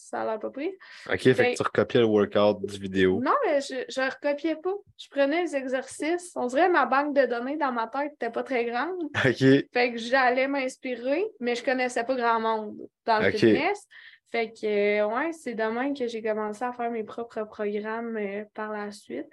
[0.00, 0.70] ça a l'air pas pris.
[1.08, 3.20] OK, fait que ben tu recopiais le workout du vidéo.
[3.22, 4.74] Non, mais je ne recopiais pas.
[4.98, 6.32] Je prenais les exercices.
[6.36, 9.02] On dirait que ma banque de données dans ma tête n'était pas très grande.
[9.24, 9.68] OK.
[9.72, 13.86] Fait que j'allais m'inspirer, mais je connaissais pas grand monde dans le fitness.
[14.30, 14.66] Fait que,
[15.00, 18.92] euh, ouais, c'est demain que j'ai commencé à faire mes propres programmes euh, par la
[18.92, 19.26] suite.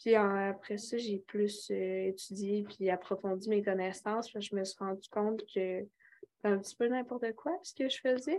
[0.00, 4.30] Puis après ça, j'ai plus euh, étudié puis approfondi mes connaissances.
[4.38, 5.84] je me suis rendu compte que
[6.44, 8.38] un petit peu n'importe quoi ce que je faisais.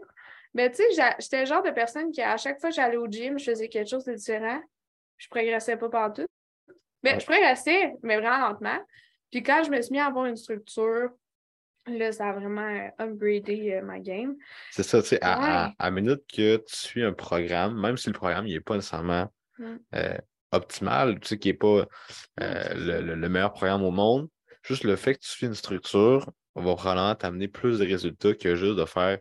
[0.53, 3.07] Mais tu sais, j'étais le genre de personne qui, à chaque fois que j'allais au
[3.07, 4.61] gym, je faisais quelque chose de différent.
[5.17, 6.25] Je progressais pas partout.
[7.03, 8.79] Mais je progressais, mais vraiment lentement.
[9.31, 11.09] Puis quand je me suis mis à avoir une structure,
[11.87, 14.35] là, ça a vraiment upgradé euh, ma game.
[14.71, 18.13] C'est ça, tu sais, à, à, minute que tu suis un programme, même si le
[18.13, 19.75] programme n'est pas nécessairement mm.
[19.95, 20.17] euh,
[20.51, 21.85] optimal, tu sais, qui n'est pas
[22.41, 24.29] euh, le, le, meilleur programme au monde,
[24.63, 26.31] juste le fait que tu suis une structure,
[26.63, 29.19] va probablement t'amener plus de résultats que juste de faire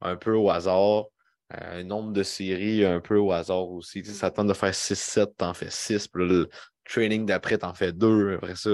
[0.00, 1.06] un peu au hasard,
[1.54, 4.02] euh, un nombre de séries un peu au hasard aussi.
[4.02, 6.48] Tu sais, ça tente de faire 6-7, t'en fais 6, puis le
[6.84, 8.34] training d'après, t'en fais 2.
[8.34, 8.70] Après ça,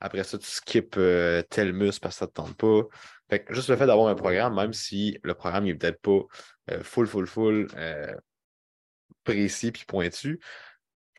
[0.00, 2.82] après ça, tu skips euh, tel muscle parce que ça ne te tente pas.
[3.30, 6.20] Fait que juste le fait d'avoir un programme, même si le programme n'est peut-être pas
[6.70, 7.68] euh, full, full, full
[9.24, 10.40] précis puis pointu,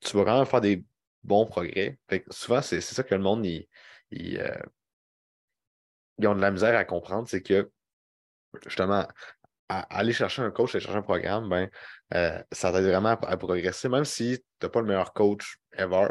[0.01, 0.83] tu vas quand même faire des
[1.23, 1.97] bons progrès.
[2.09, 3.67] Fait que souvent, c'est ça que le monde il,
[6.19, 7.71] ils ont de la misère à comprendre, c'est que
[8.65, 9.07] justement,
[9.69, 11.69] aller chercher un coach, aller chercher un programme, ben,
[12.13, 13.89] euh, ça t'aide vraiment à, progresser.
[13.89, 16.07] Même si tu n'as pas le meilleur coach ever,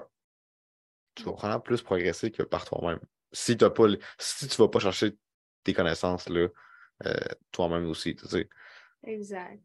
[1.15, 3.01] tu vas vraiment plus progresser que par toi-même.
[3.33, 3.87] Si, pas,
[4.19, 5.17] si tu ne vas pas chercher
[5.65, 6.49] tes connaissances là,
[7.07, 7.15] euh,
[7.51, 8.17] toi-même aussi.
[8.17, 8.49] Tu sais.
[9.05, 9.61] Exact.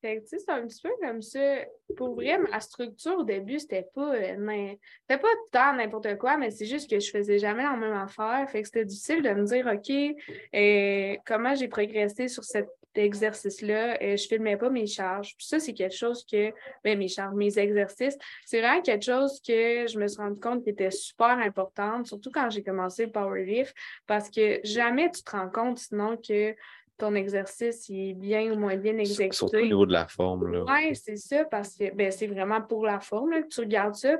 [0.00, 1.56] Fait c'est un petit peu comme ça.
[1.96, 6.50] Pour vrai, ma structure au début, c'était pas, euh, c'était pas tant n'importe quoi, mais
[6.50, 8.48] c'est juste que je faisais jamais la même affaire.
[8.50, 13.98] Fait que c'était difficile de me dire, OK, euh, comment j'ai progressé sur cet exercice-là?
[14.02, 15.36] Euh, je filmais pas mes charges.
[15.36, 16.50] Puis ça, c'est quelque chose que,
[16.82, 20.64] ben, mes charges, mes exercices, c'est vraiment quelque chose que je me suis rendu compte
[20.64, 23.74] qui était super important, surtout quand j'ai commencé le powerlift,
[24.06, 26.54] parce que jamais tu te rends compte sinon que
[27.00, 29.36] ton exercice est bien ou moins bien exécuté.
[29.36, 30.64] Surtout au niveau de la forme.
[30.68, 34.16] Oui, c'est ça, parce que ben, c'est vraiment pour la forme que tu regardes ça.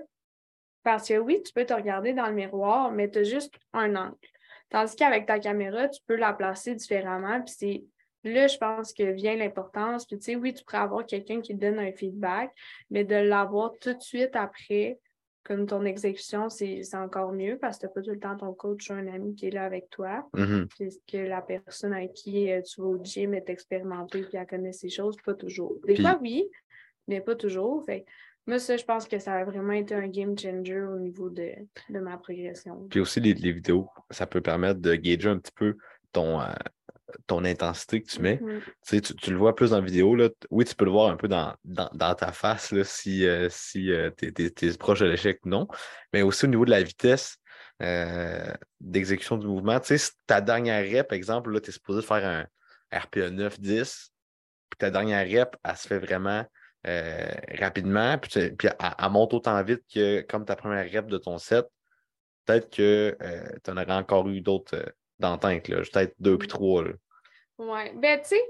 [0.82, 3.94] Parce que oui, tu peux te regarder dans le miroir, mais tu as juste un
[3.96, 4.16] angle.
[4.70, 7.40] Tandis qu'avec ta caméra, tu peux la placer différemment.
[7.42, 7.84] Puis c'est
[8.24, 10.06] là, je pense que vient l'importance.
[10.06, 12.50] Puis tu sais, oui, tu pourrais avoir quelqu'un qui te donne un feedback,
[12.88, 14.98] mais de l'avoir tout de suite après,
[15.42, 18.52] comme ton exécution, c'est encore mieux parce que tu n'as pas tout le temps ton
[18.52, 20.28] coach ou un ami qui est là avec toi.
[20.34, 20.66] Mm-hmm.
[20.68, 24.72] Puisque la personne avec qui euh, tu vas au gym est expérimentée et elle connaît
[24.72, 25.76] ces choses, pas toujours.
[25.86, 26.48] Des fois, oui,
[27.08, 27.84] mais pas toujours.
[27.84, 28.04] Fait
[28.46, 31.52] moi, ça, je pense que ça a vraiment été un game changer au niveau de,
[31.90, 32.86] ma progression.
[32.88, 35.76] Puis aussi, les, les, vidéos, ça peut permettre de gager un petit peu
[36.12, 36.46] ton, euh,
[37.26, 38.40] ton intensité que tu mets.
[38.86, 40.14] tu, tu, le vois plus dans la vidéo.
[40.14, 40.28] Là.
[40.50, 43.90] Oui, tu peux le voir un peu dans, dans, ta face là, si, euh, si
[43.92, 45.68] euh, tu es, proche de l'échec ou non.
[46.12, 47.36] Mais aussi au niveau de la vitesse
[47.82, 49.80] euh, d'exécution du mouvement.
[49.80, 54.10] Tu sais, ta dernière rep, par exemple, tu es supposé faire un RPE 9-10.
[54.70, 56.44] Puis ta dernière rep, elle se fait vraiment
[56.84, 58.18] rapidement.
[58.18, 61.66] Puis, puis elle, monte autant vite que comme ta première rep de ton set.
[62.46, 63.16] Peut-être que
[63.62, 66.84] tu en aurais encore eu d'autres d'entente, peut-être deux puis trois.
[67.58, 67.90] Oui.
[67.96, 68.42] Ben, tu sais,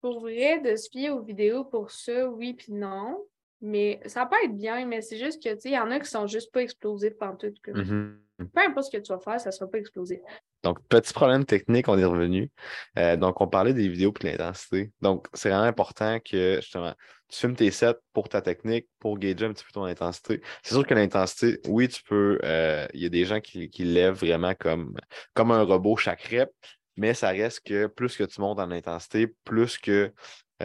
[0.00, 3.24] pour vrai, de se fier aux vidéos pour ça, oui puis non.
[3.60, 5.98] Mais ça peut être bien, mais c'est juste que, tu sais, il y en a
[5.98, 7.52] qui sont juste pas explosifs par tout.
[7.66, 10.20] Mm Peu importe ce que tu vas faire, ça sera pas explosif.
[10.66, 12.50] Donc, petit problème technique, on est revenu.
[12.98, 14.90] Euh, donc, on parlait des vidéos et de l'intensité.
[15.00, 16.92] Donc, c'est vraiment important que, justement,
[17.28, 20.42] tu filmes tes sets pour ta technique, pour gager un petit peu ton intensité.
[20.64, 23.84] C'est sûr que l'intensité, oui, tu peux, euh, il y a des gens qui, qui
[23.84, 24.96] lèvent vraiment comme,
[25.34, 26.50] comme un robot chaque rep,
[26.96, 30.12] mais ça reste que plus que tu montes en intensité, plus que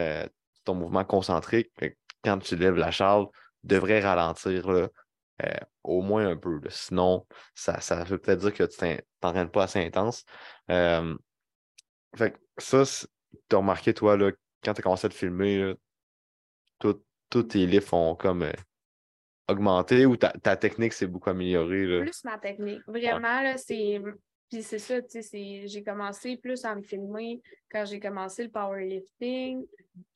[0.00, 0.26] euh,
[0.64, 1.70] ton mouvement concentrique,
[2.24, 3.26] quand tu lèves la charge,
[3.62, 4.88] devrait ralentir là,
[5.44, 6.60] euh, au moins un peu.
[6.68, 10.24] Sinon, ça, ça veut peut-être dire que tu t'entraînes pas assez intense.
[10.70, 11.16] Euh,
[12.16, 14.30] fait ça, tu as remarqué, toi, là,
[14.62, 15.74] quand tu as commencé à te filmer,
[17.32, 18.52] tous tes livres ont comme euh,
[19.48, 22.00] augmenté ou ta, technique s'est beaucoup améliorée?
[22.00, 22.82] Plus ma technique.
[22.86, 24.00] Vraiment, là, c'est.
[24.50, 28.50] Puis c'est ça, tu sais, j'ai commencé plus à me filmer quand j'ai commencé le
[28.50, 29.64] powerlifting.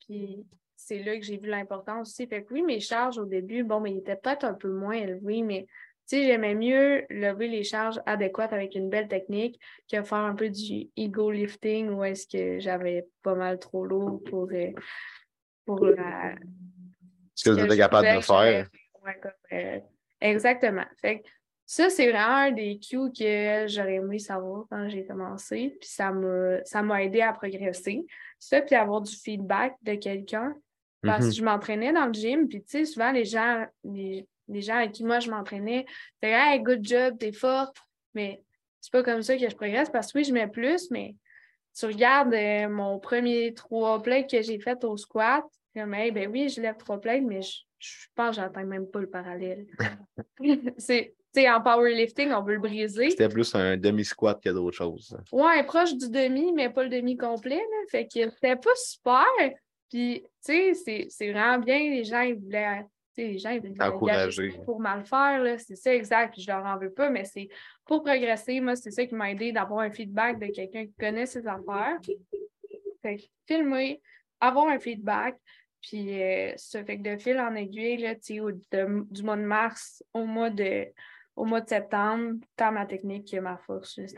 [0.05, 0.45] Puis
[0.77, 2.27] c'est là que j'ai vu l'importance aussi.
[2.27, 4.93] Fait que oui, mes charges au début, bon, mais ils étaient peut-être un peu moins
[4.93, 5.65] élevés, mais
[6.07, 9.59] tu sais, j'aimais mieux lever les charges adéquates avec une belle technique
[9.91, 14.23] que faire un peu du ego lifting où est-ce que j'avais pas mal trop lourd
[14.23, 14.71] pour, euh,
[15.65, 16.35] pour la.
[17.35, 18.69] Ce que, êtes capable de faire.
[19.51, 19.79] Euh,
[20.21, 20.85] exactement.
[21.01, 21.27] Fait que
[21.65, 25.75] ça, c'est vraiment un des cues que j'aurais aimé savoir quand j'ai commencé.
[25.81, 28.05] Puis ça m'a aidé à progresser.
[28.39, 30.55] Ça, puis avoir du feedback de quelqu'un
[31.01, 31.35] parce que mm-hmm.
[31.35, 35.03] je m'entraînais dans le gym, puis tu sais, souvent les gens, les, gens avec qui
[35.03, 35.85] moi je m'entraînais,
[36.21, 37.77] c'est Hey, good job, t'es forte.
[38.13, 38.41] Mais
[38.81, 41.15] c'est pas comme ça que je progresse parce que oui, je mets plus, mais
[41.77, 45.43] tu regardes euh, mon premier trois plates que j'ai fait au squat,
[45.75, 48.99] comme hey, ben oui, je lève trois plates, mais je, pense que j'atteins même pas
[48.99, 49.67] le parallèle.
[50.77, 51.13] c'est
[51.45, 53.11] en powerlifting, on veut le briser.
[53.11, 55.15] C'était plus un demi-squat que d'autres choses.
[55.31, 57.61] Ouais, proche du demi, mais pas le demi complet.
[57.91, 59.23] Fait que c'était pas super.
[59.89, 63.73] Puis, tu sais, c'est vraiment bien, les gens, ils voulaient, les gens, ils voulaient
[64.65, 67.47] pour mal faire, c'est ça, exact, puis je leur en veux pas, mais c'est
[67.85, 71.25] pour progresser, moi, c'est ça qui m'a aidé d'avoir un feedback de quelqu'un qui connaît
[71.25, 71.97] ses affaires.
[73.01, 74.01] Fait filmer,
[74.41, 75.37] avoir un feedback,
[75.81, 79.41] puis euh, ça fait que de fil en aiguille, là, tu sais, du mois de
[79.41, 80.87] mars au mois de
[81.37, 83.95] au mois de septembre, tant ma technique que ma force.
[83.95, 84.17] Juste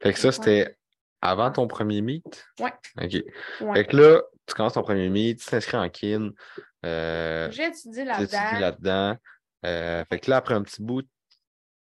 [0.00, 0.76] Fait que ça, c'était
[1.22, 2.46] avant ton premier meet?
[2.60, 2.70] Oui.
[3.00, 3.74] OK.
[3.74, 6.30] Fait que là, tu commences ton premier meet, tu t'inscris en kin.
[6.84, 8.58] Euh, J'étudie là-dedans.
[8.60, 9.16] là-dedans.
[9.66, 11.06] Euh, fait que là, après un petit bout,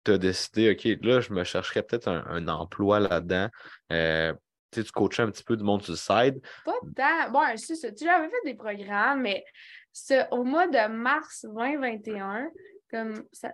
[0.04, 3.48] tu as décidé, OK, là, je me chercherais peut-être un, emploi là-dedans.
[3.92, 4.32] Euh,
[4.72, 6.40] tu coachais un petit peu du monde sur le side.
[6.64, 7.30] Pas tant.
[7.30, 7.92] Bon, ça.
[7.92, 9.44] Tu avais fait des programmes, mais
[10.30, 12.50] au mois de mars 2021,
[12.90, 13.52] comme ça,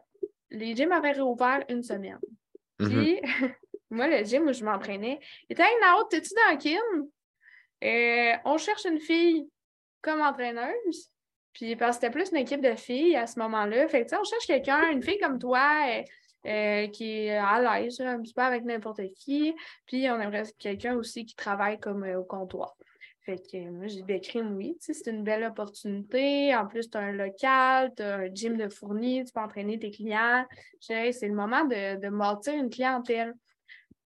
[0.50, 2.18] les gyms avaient réouvert une semaine.
[2.80, 2.88] Mm-hmm.
[2.88, 3.20] Puis,
[3.90, 7.08] Moi, le gym où je m'entraînais, était une autre, t'es-tu dans Kim?
[7.84, 9.48] Euh, on cherche une fille
[10.02, 11.10] comme entraîneuse.
[11.52, 13.88] Puis parce que c'était plus une équipe de filles à ce moment-là.
[13.88, 16.02] Fait que on cherche quelqu'un, une fille comme toi, euh,
[16.46, 19.54] euh, qui est à l'aise un petit peu avec n'importe qui.
[19.86, 22.76] Puis on aimerait quelqu'un aussi qui travaille comme au comptoir.
[23.22, 26.54] Fait que moi, j'ai décrit oui, c'est une belle opportunité.
[26.54, 29.78] En plus, tu as un local, tu as un gym de fourni, tu peux entraîner
[29.80, 30.44] tes clients.
[30.78, 33.34] C'est le moment de, de bâtir une clientèle.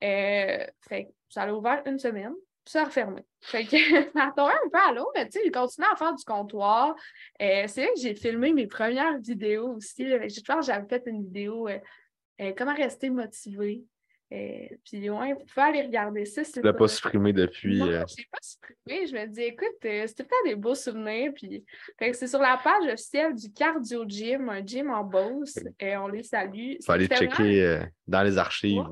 [0.04, 2.34] Euh, fait ça a ouvert une semaine,
[2.66, 3.24] puis ça a refermé.
[3.42, 3.78] Fait que
[4.14, 6.96] ça tombé un peu à l'eau, mais tu sais, j'ai continué à faire du comptoir.
[7.42, 10.08] Euh, c'est là que j'ai filmé mes premières vidéos aussi.
[10.08, 13.84] Je pense que j'avais fait une vidéo euh, comment rester motivé.
[14.32, 16.44] Puis, ouais, vous pouvez aller regarder ça.
[16.44, 17.80] Tu l'as pas supprimé depuis.
[17.80, 19.08] Non, je pas supprimé.
[19.08, 21.32] Je me dis, écoute, euh, c'était peut-être des beaux souvenirs.
[21.34, 21.66] Puis,
[22.14, 25.58] c'est sur la page officielle du Cardio Gym, un gym en Beauce.
[25.80, 26.76] Et on les salue.
[26.78, 28.86] Il faut aller checker dans les archives.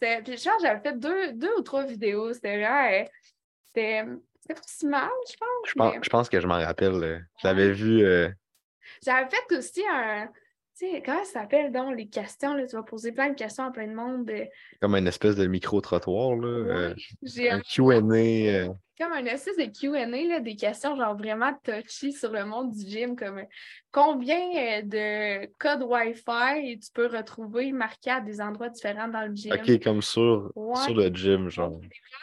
[0.00, 2.32] Puis, je j'avais fait deux, deux ou trois vidéos.
[2.32, 3.06] C'était vraiment.
[3.74, 4.04] c'était
[4.48, 5.48] pas si mal, je pense.
[5.66, 7.26] Je pense, je pense que je m'en rappelle.
[7.42, 8.04] Je l'avais vu.
[9.02, 10.28] J'avais fait aussi un
[10.78, 12.52] tu sais, comment ça s'appelle donc les questions?
[12.54, 14.30] Là, tu vas poser plein de questions à plein de monde.
[14.78, 16.48] Comme une espèce de micro-trottoir, là.
[16.48, 16.94] Euh,
[17.50, 17.94] un QA.
[17.94, 18.68] Euh.
[18.98, 23.14] Comme une espèce de QA, des questions genre vraiment touchy sur le monde du gym,
[23.14, 23.42] comme
[23.92, 29.34] combien euh, de codes Wi-Fi tu peux retrouver marqués à des endroits différents dans le
[29.34, 29.52] gym?
[29.52, 30.50] OK, comme sur,
[30.84, 31.78] sur le gym, genre.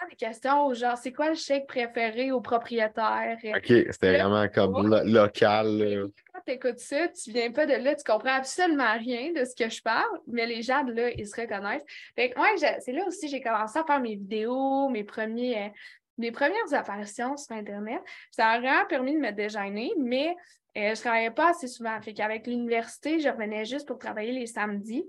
[0.09, 3.37] Des questions genre, c'est quoi le chèque préféré au propriétaire?
[3.43, 6.09] OK, c'était vraiment comme local
[6.45, 9.69] tu écoutes ça, tu viens pas de là, tu comprends absolument rien de ce que
[9.69, 11.85] je parle, mais les gens de là, ils se reconnaissent.
[12.15, 15.65] Fait moi, c'est là aussi j'ai commencé à faire mes vidéos, mes premiers.
[15.65, 15.69] Euh,
[16.17, 18.01] mes premières apparitions sur Internet.
[18.31, 20.35] Ça a vraiment permis de me déjeuner, mais
[20.77, 21.99] euh, je ne travaillais pas assez souvent.
[22.01, 25.05] Fait qu'avec l'université, je revenais juste pour travailler les samedis.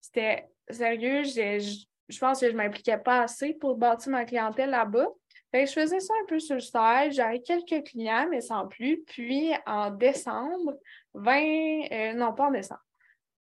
[0.00, 4.70] C'était sérieux, je, je pense que je ne m'impliquais pas assez pour bâtir ma clientèle
[4.70, 5.08] là-bas
[5.64, 7.12] je faisais ça un peu sur le site.
[7.12, 9.02] J'avais quelques clients, mais sans plus.
[9.06, 10.74] Puis en décembre
[11.14, 12.80] 20, euh, non pas en décembre.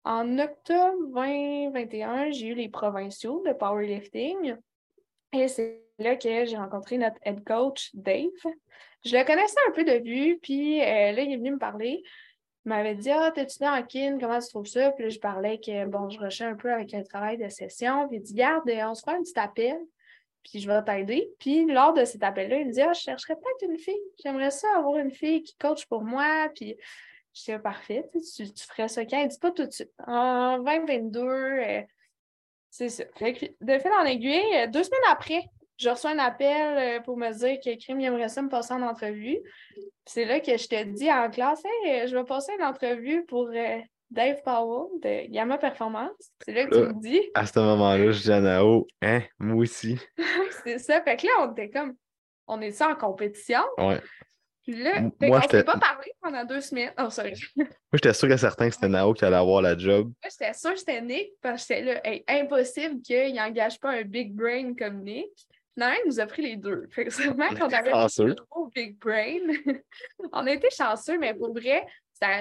[0.06, 4.56] En octobre 2021, j'ai eu les provinciaux de powerlifting.
[5.34, 8.30] Et c'est là que j'ai rencontré notre head coach, Dave.
[9.06, 12.04] Je le connaissais un peu de vue, puis euh, là, il est venu me parler.
[12.66, 14.18] Il m'avait dit Ah, t'es-tu dans kin?
[14.20, 14.92] Comment tu trouves ça?
[14.92, 18.08] Puis là, je parlais que bon, je rushais un peu avec un travail de session.
[18.08, 19.78] Puis il dit Garde, on se fera un petit appel
[20.44, 21.32] puis je vais t'aider.
[21.40, 24.00] Puis lors de cet appel-là, il me dit Ah, je chercherais peut-être une fille.
[24.24, 26.50] J'aimerais ça avoir une fille qui coach pour moi.
[26.56, 26.76] Puis
[27.34, 29.22] je dis parfait, tu, tu, ferais ça quand?
[29.22, 29.92] Il dit pas tout de suite.
[30.06, 31.82] En 2022, euh,
[32.70, 33.04] c'est ça.
[33.16, 35.44] Fait que, de fait en aiguille, euh, deux semaines après,
[35.78, 38.82] je reçois un appel euh, pour me dire que Crime aimerait ça me passer en
[38.82, 39.40] entrevue.
[40.06, 43.50] C'est là que je te dis en classe, hey, je vais passer une entrevue pour
[44.12, 46.32] Dave Powell de Gamma Performance.
[46.44, 47.22] C'est là que tu me dis.
[47.34, 50.00] À ce moment-là, je dis à Nao, hein, moi aussi.
[50.64, 51.02] c'est ça.
[51.02, 51.96] Fait que là, on était comme,
[52.48, 53.62] on est ça en compétition?
[53.78, 54.02] Ouais.
[54.70, 56.94] Puis là, moi, on ne s'est pas parlé pendant deux semaines.
[57.00, 57.34] Oh, sorry.
[57.56, 60.06] moi, j'étais sûr et certain que c'était Nao qui allait avoir la job.
[60.06, 64.04] Moi, j'étais sûr que c'était Nick parce que c'était là, impossible qu'il n'engage pas un
[64.04, 65.32] big brain comme Nick.
[65.74, 66.88] Finalement, il nous a pris les deux.
[66.92, 68.08] Fait que sûrement qu'on avait un
[68.52, 69.40] gros big brain.
[70.34, 71.88] on a été chanceux, mais pour vrai,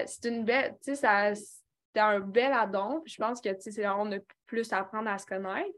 [0.07, 3.03] c'est une belle, tu sais, ça, c'était un bel addon.
[3.07, 5.71] Je pense que c'est là on a plus à apprendre à se connaître.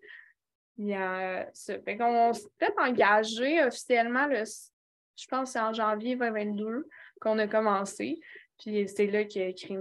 [0.79, 1.79] Il y a ça.
[1.85, 4.43] Fait qu'on s'est peut-être engagé officiellement, le,
[5.21, 6.89] je pense que c'est en janvier 2022
[7.21, 8.21] qu'on a commencé.
[8.59, 9.77] Puis c'est là qu'il a écrit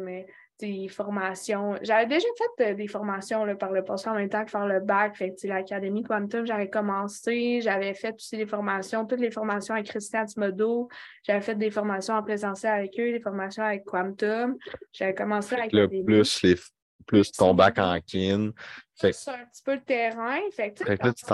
[0.59, 1.77] des formations.
[1.81, 4.67] J'avais déjà fait euh, des formations là, par le passé en même temps que faire
[4.67, 5.15] le bac.
[5.15, 7.61] Fait l'Académie Quantum, j'avais commencé.
[7.61, 10.89] J'avais fait aussi des formations, toutes les formations avec Christian Timodo.
[11.23, 14.57] J'avais fait des formations en présentiel avec eux, des formations avec Quantum.
[14.91, 16.55] J'avais commencé avec le plus les
[17.05, 18.51] plus ton bac en kin.
[18.93, 20.39] C'est un petit peu le terrain.
[20.51, 21.25] Fait, que là, tu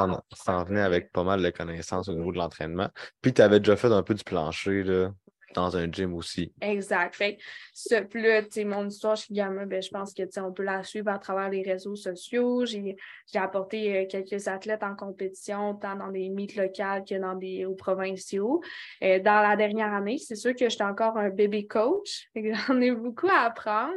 [0.45, 2.89] t'en venais avec pas mal de connaissances au niveau de l'entraînement.
[3.21, 4.83] Puis tu avais déjà fait un peu du plancher.
[4.83, 5.11] Là
[5.55, 6.51] dans un gym aussi.
[6.61, 7.15] Exact.
[7.15, 7.37] Fait
[7.73, 11.17] ce plus, mon histoire chez Gamma, ben, je pense que on peut la suivre à
[11.17, 12.65] travers les réseaux sociaux.
[12.65, 12.95] J'ai
[13.33, 17.75] apporté euh, quelques athlètes en compétition, tant dans des mythes locales que dans des aux
[17.75, 18.61] provinciaux.
[19.01, 22.27] Euh, dans la dernière année, c'est sûr que j'étais encore un bébé coach.
[22.35, 23.93] J'en ai beaucoup à apprendre.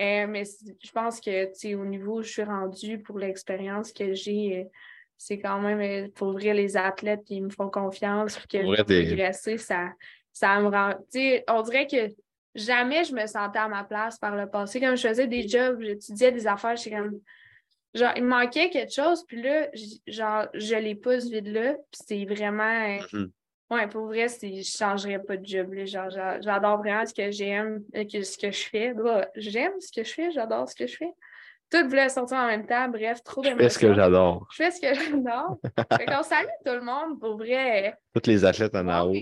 [0.00, 4.66] Euh, mais je pense que au niveau où je suis rendue pour l'expérience que j'ai
[5.18, 9.88] c'est quand même pour ouvrir les athlètes qui me font confiance, que je progresser, ça,
[10.36, 10.92] ça me rend.
[11.48, 12.14] On dirait que
[12.54, 14.80] jamais je me sentais à ma place par le passé.
[14.80, 17.18] Quand je faisais des jobs, j'étudiais des affaires, j'étais comme.
[17.94, 19.68] Genre, il me manquait quelque chose, puis là,
[20.06, 22.98] genre, je l'ai pas ce vide-là, puis c'est vraiment.
[22.98, 23.30] Mm-hmm.
[23.70, 25.74] Ouais, pour vrai, je ne changerais pas de job.
[25.86, 28.94] Genre, j'adore vraiment ce que j'aime, euh, ce que je fais.
[29.36, 31.12] J'aime ce que je fais, j'adore ce que je fais.
[31.70, 33.64] Tout voulait sortir en même temps, bref, trop d'émotions.
[33.64, 34.46] Je fais ce que j'adore.
[34.52, 35.58] Je fais ce que j'adore.
[35.96, 37.94] fait qu'on salue tout le monde, pour vrai.
[38.12, 39.14] Tous les athlètes en AO.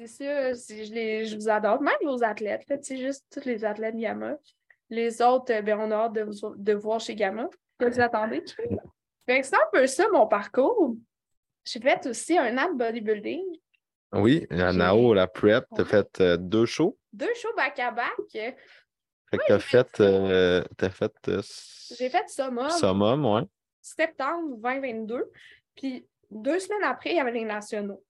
[0.00, 1.82] C'est ça, je, les, je vous adore.
[1.82, 4.36] Même vos athlètes, c'est juste tous les athlètes Gamma.
[4.88, 7.50] Les autres, ben, on a hâte de, vous, de voir chez Gamma.
[7.78, 8.42] Vous attendez?
[9.26, 10.96] c'est un peu ça mon parcours.
[11.64, 13.44] J'ai fait aussi un an de bodybuilding.
[14.12, 16.98] Oui, la NAO, la prep, tu as fait euh, deux shows.
[17.12, 18.14] Deux shows back-à-back.
[18.32, 18.56] Fait
[19.32, 20.00] que tu as fait.
[20.00, 21.42] Euh, fait euh,
[21.96, 22.70] J'ai fait Summum.
[22.70, 23.42] Summum, oui.
[23.82, 25.30] Septembre 2022.
[25.76, 28.02] Puis deux semaines après, il y avait les nationaux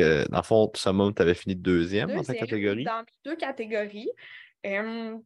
[0.00, 2.84] dans le fond, Summum, tu avais fini deuxième, dans ta catégorie?
[2.84, 4.10] Dans deux catégories.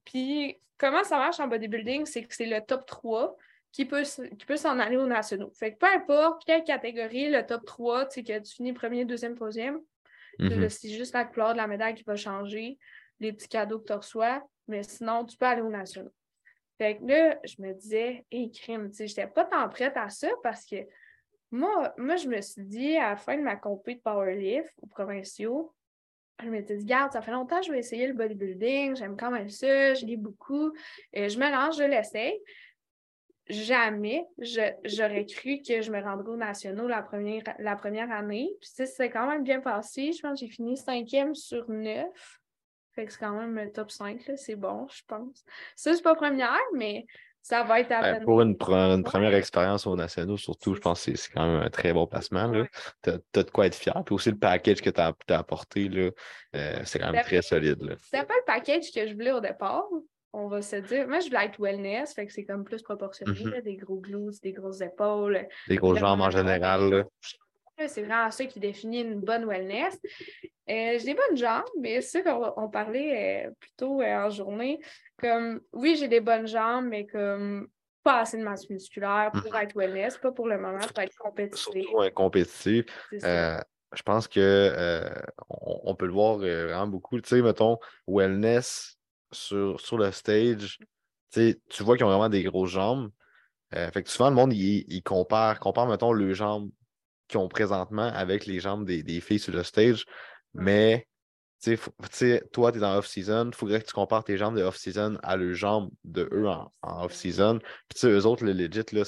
[0.05, 2.07] puis, comment ça marche en bodybuilding?
[2.07, 3.37] C'est que c'est le top 3
[3.73, 5.53] qui peut, qui peut s'en aller aux nationaux.
[5.55, 9.05] Fait que peu importe quelle catégorie, le top 3, tu sais, que tu finis premier,
[9.05, 9.79] deuxième, troisième,
[10.39, 10.69] mm-hmm.
[10.69, 12.79] c'est juste la couleur de la médaille qui va changer,
[13.21, 16.13] les petits cadeaux que tu reçois, mais sinon, tu peux aller aux nationaux.
[16.79, 20.09] Fait que là, je me disais, hé, crime, tu sais, j'étais pas tant prête à
[20.09, 20.77] ça parce que
[21.51, 24.87] moi, moi, je me suis dit, à la fin de ma compétition de powerlift aux
[24.87, 25.75] provinciaux,
[26.43, 29.31] je m'étais dit, garde, ça fait longtemps que je vais essayer le bodybuilding, j'aime quand
[29.31, 30.73] même ça, je lis beaucoup,
[31.13, 32.41] et je me lance, je l'essaye.
[33.49, 38.49] Jamais j'aurais cru que je me rendrais aux nationaux la première, la première année.
[38.61, 40.13] Puis, c'est quand même bien passé.
[40.13, 42.41] Je pense que j'ai fini cinquième sur neuf.
[42.93, 45.45] Fait que c'est quand même top 5, c'est bon, je pense.
[45.75, 47.07] Ça, c'est pas première, mais
[47.43, 51.33] ça va être à Pour une, première expérience aux nationaux, surtout, je pense que c'est
[51.33, 52.53] quand même un très bon placement.
[53.03, 53.95] Tu as, de quoi être fier.
[54.05, 55.91] Puis aussi le package que tu as, apporté,
[56.55, 57.97] euh, c'est quand même très solide.
[57.99, 59.89] C'était pas le package que je voulais au départ,
[60.33, 61.09] on va se dire.
[61.09, 63.33] Moi, je voulais être wellness, fait que c'est comme plus proportionné.
[63.33, 63.63] Mm-hmm.
[63.63, 65.47] des gros glutes, des grosses épaules.
[65.69, 67.07] Des grosses jambes en général.
[67.89, 69.99] C'est vraiment ça qui définit une bonne wellness.
[70.71, 74.81] Euh, j'ai des bonnes jambes, mais c'est ça qu'on parlait euh, plutôt euh, en journée.
[75.19, 77.69] Comme, oui, j'ai des bonnes jambes, mais comme
[78.03, 79.63] pas assez de masse musculaire pour mhm.
[79.63, 81.63] être wellness, pas pour le moment, pour être compétitif.
[81.63, 82.85] Surtout compétitif.
[83.13, 85.05] je pense que
[85.49, 87.21] on, peut le voir vraiment beaucoup.
[87.21, 88.97] Tu sais, mettons, wellness
[89.33, 90.79] sur, sur le stage,
[91.33, 93.11] tu vois qu'ils ont vraiment des grosses jambes.
[93.73, 96.71] fait que souvent, le monde, il, compare, compare, mettons, les jambes
[97.31, 100.05] qu'ils ont présentement avec les jambes des, des filles sur le stage.
[100.55, 101.07] Mais
[101.63, 101.79] tu
[102.11, 105.19] sais, toi, tu es dans off-season, il faudrait que tu compares tes jambes de off-season
[105.23, 107.59] à leurs jambes de eux en, off-season.
[107.89, 109.03] Puis eux autres, le legit, là,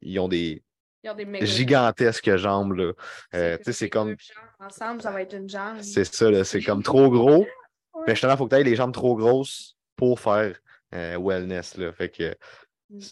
[0.00, 0.62] ils ont des,
[1.04, 2.72] Ils ont des gigantesques jambes.
[2.72, 2.92] Là.
[3.34, 4.16] Euh, tu sais, c'est comme.
[4.58, 5.80] Ensemble, ça va être une jambe.
[5.82, 7.40] C'est ça, là, c'est comme trop gros.
[7.94, 8.04] Ouais.
[8.06, 10.58] Mais justement, il faut que tu aies les jambes trop grosses pour faire
[10.94, 11.76] euh, wellness.
[11.76, 11.92] Là.
[11.92, 12.34] Fait que.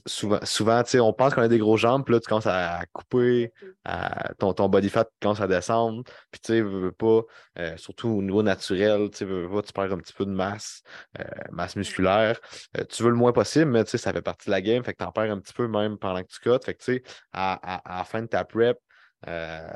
[0.06, 2.46] Souvent, souvent tu sais, on pense qu'on a des grosses jambes, puis là, tu commences
[2.46, 3.52] à couper,
[3.84, 6.02] à- ton, ton body fat commence à descendre.
[6.30, 7.22] Puis tu sais, veux, pas,
[7.58, 10.30] euh, surtout au niveau naturel, tu sais, veux, pas, tu perds un petit peu de
[10.30, 10.82] masse,
[11.20, 12.38] euh, masse musculaire.
[12.78, 14.82] Euh, tu veux le moins possible, mais tu sais, ça fait partie de la game.
[14.84, 16.64] Fait que tu en perds un petit peu même pendant que tu cotes.
[16.64, 17.02] Fait que tu sais,
[17.32, 18.78] à, à- à la fin de ta prep,
[19.28, 19.66] euh,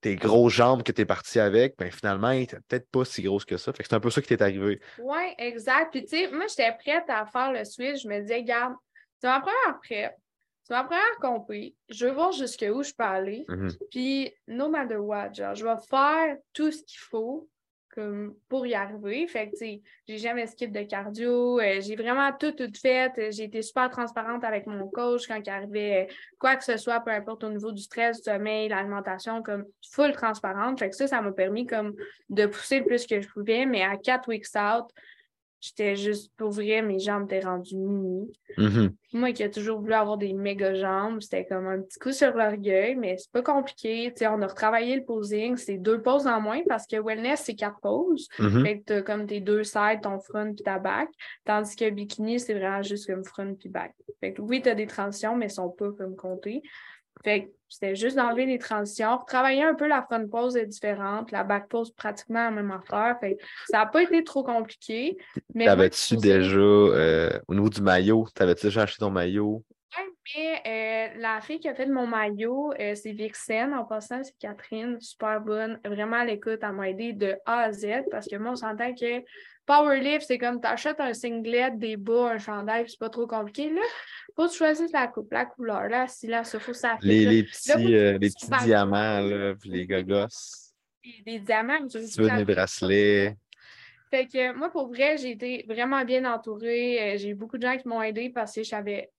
[0.00, 3.22] tes grosses jambes que tu es parti avec, ben finalement, ils étaient peut-être pas si
[3.22, 3.72] grosses que ça.
[3.72, 4.80] Fait que c'est un peu ça qui t'est arrivé.
[4.98, 5.90] Oui, exact.
[5.90, 8.02] Puis, tu sais, moi, j'étais prête à faire le switch.
[8.02, 8.74] Je me disais, regarde,
[9.20, 10.14] c'est ma première prep.
[10.64, 11.74] C'est ma première compé.
[11.88, 13.44] Je veux voir jusqu'où je peux aller.
[13.48, 13.70] Mhm.
[13.90, 17.48] Puis, no matter what, genre, je vais faire tout ce qu'il faut
[18.48, 19.26] pour y arriver.
[19.26, 21.60] Fait que, tu sais, j'ai jamais skip de cardio.
[21.60, 23.12] euh, j'ai vraiment tout, tout fait.
[23.32, 27.00] J'ai été super transparente avec mon coach quand il arrivait euh, quoi que ce soit,
[27.00, 30.78] peu importe au niveau du stress, du sommeil, l'alimentation, comme full transparente.
[30.78, 31.94] Fait que ça, ça m'a permis comme
[32.28, 33.66] de pousser le plus que je pouvais.
[33.66, 34.86] Mais à quatre weeks out,
[35.66, 38.32] j'étais juste, pour vrai, mes jambes étaient rendues mini.
[38.56, 38.94] Mhm.
[39.12, 42.34] Moi qui ai toujours voulu avoir des méga jambes, c'était comme un petit coup sur
[42.34, 44.12] l'orgueil, mais c'est pas compliqué.
[44.22, 47.80] On a retravaillé le posing, c'est deux poses en moins parce que wellness, c'est quatre
[47.80, 48.28] poses.
[48.38, 48.64] Mhm.
[48.64, 51.08] Fait que t'as comme tes deux sides, ton front puis ta back.
[51.44, 53.94] Tandis que bikini, c'est vraiment juste comme front puis back.
[54.20, 56.62] Fait que oui, t'as des transitions, mais elles sont pas comme comptées.
[57.24, 59.18] Fait que c'était juste d'enlever les transitions.
[59.26, 63.16] Travailler un peu la front pose est différente, la back pose pratiquement la même affaire.
[63.20, 63.36] Fait
[63.68, 65.16] ça n'a pas été trop compliqué.
[65.58, 69.62] T'avais-tu déjà, euh, au niveau du maillot, t'avais-tu déjà acheté ton maillot?
[70.34, 73.72] Mais euh, la fille qui a fait mon maillot, euh, c'est Vixen.
[73.72, 75.78] En passant, c'est Catherine, super bonne.
[75.84, 78.92] Vraiment à l'écoute, elle m'a aidé de A à Z parce que moi, on s'entend
[78.94, 79.22] que
[79.66, 83.26] Powerlift, c'est comme tu achètes un singlet, des bas, un chandail, puis c'est pas trop
[83.26, 83.70] compliqué.
[83.70, 83.80] Là,
[84.36, 85.88] faut que tu choisisses la coupe, la couleur.
[85.88, 87.30] Là, si là, ça faut ça Les, là.
[87.32, 90.26] les Là, petits, euh, tu les petits super diamants, là, puis les gogos,
[91.24, 91.86] Des, diamants.
[91.88, 93.36] tu veux tu veux que des bracelets.
[94.10, 97.14] Fait que moi, pour vrai, j'ai été vraiment bien entourée.
[97.14, 99.10] Euh, J'ai eu beaucoup de gens qui m'ont aidée parce que je savais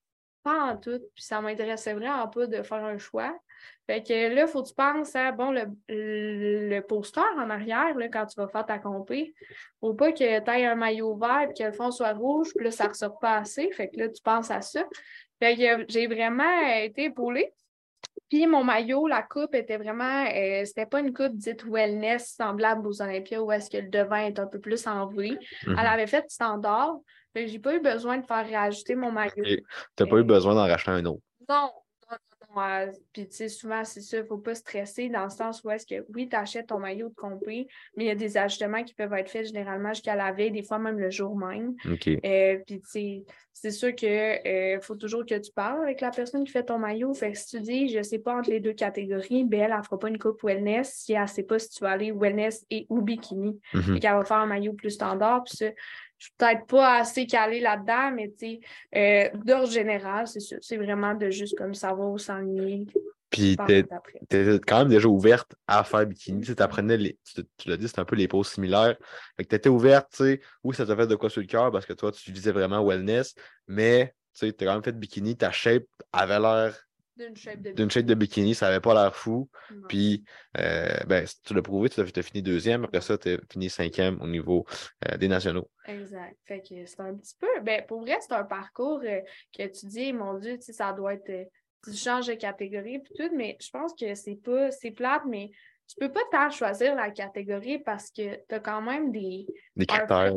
[0.43, 3.37] pas en tout, puis ça m'intéressait vraiment pas de faire un choix.
[3.85, 7.95] Fait que là, il faut que tu penses à bon, le, le poster en arrière
[7.95, 9.33] là, quand tu vas faire ta compé.
[9.79, 12.65] Faut pas que tu aies un maillot vert et que le fond soit rouge, puis
[12.65, 13.71] là, ça ressort pas assez.
[13.71, 14.83] Fait que là, tu penses à ça.
[15.41, 17.53] Fait que euh, j'ai vraiment été épaulée.
[18.29, 22.85] Puis mon maillot, la coupe était vraiment, euh, c'était pas une coupe dite wellness semblable
[22.85, 25.37] aux Olympias où est-ce que le devant est un peu plus en V.
[25.65, 25.75] Mhm.
[25.79, 26.97] Elle avait fait standard.
[27.33, 29.31] Que j'ai pas eu besoin de faire réajouter mon maillot.
[29.37, 29.59] Ok.
[29.95, 31.21] T'as pas eu besoin d'en racheter un autre?
[31.47, 31.71] Non.
[32.59, 35.63] Euh, Puis, tu sais, souvent, c'est ça, il ne faut pas stresser dans le sens
[35.63, 38.37] où est-ce que, oui, tu achètes ton maillot de compé, mais il y a des
[38.37, 41.75] ajustements qui peuvent être faits généralement jusqu'à la veille, des fois même le jour même.
[41.91, 42.07] OK.
[42.07, 46.43] Euh, puis, tu sais, c'est sûr qu'il faut toujours que tu parles avec la personne
[46.43, 47.13] qui fait ton maillot.
[47.15, 49.75] Fait que si tu dis, je ne sais pas entre les deux catégories, ben, elle
[49.75, 52.11] ne fera pas une coupe wellness si elle ne sait pas si tu vas aller
[52.11, 53.59] wellness et ou bikini.
[53.73, 53.81] Mhm.
[53.81, 55.43] Fait qu'elle va faire un maillot plus standard.
[55.43, 55.65] Puis ça,
[56.17, 58.59] je suis peut-être pas assez calée là-dedans, mais tu sais,
[58.95, 60.55] euh, d'ordre général, c'est ça.
[60.61, 62.85] C'est vraiment de juste comme savoir où s'enligner.
[63.29, 63.83] Puis t'es-
[64.29, 66.41] t'étais quand même déjà ouverte à faire bikini.
[66.41, 66.55] Tu
[66.97, 67.19] les.
[67.23, 68.97] Tu, tu l'as dit, c'est un peu les poses similaires.
[69.35, 70.41] Fait que t'étais ouverte, tu sais.
[70.63, 72.83] Oui, ça t'a fait de quoi sur le cœur parce que toi, tu visais vraiment
[72.85, 73.35] wellness,
[73.67, 75.35] mais tu sais, t'as quand même fait bikini.
[75.35, 76.86] Ta shape avait l'air
[77.17, 79.49] D'une shape de d'une shape de bikini, ça avait pas l'air fou.
[79.71, 79.87] Non.
[79.87, 80.23] Puis,
[80.57, 82.83] euh, ben, tu l'as prouvé, tu as, fini deuxième.
[82.83, 84.65] Après ça, tu as fini cinquième au niveau
[85.07, 85.69] euh, des nationaux.
[85.85, 86.37] Exact.
[86.45, 87.47] Fait que c'est un petit peu.
[87.63, 89.21] Ben, pour vrai, c'est un parcours euh,
[89.57, 91.49] que tu dis, mon Dieu, ça doit être.
[91.83, 94.71] tu changes de catégorie puis tout, mais je pense que c'est pas.
[94.71, 95.51] C'est plate, mais
[95.87, 99.47] tu peux pas tant choisir la catégorie parce que tu as quand même des.
[99.75, 100.33] Des critères.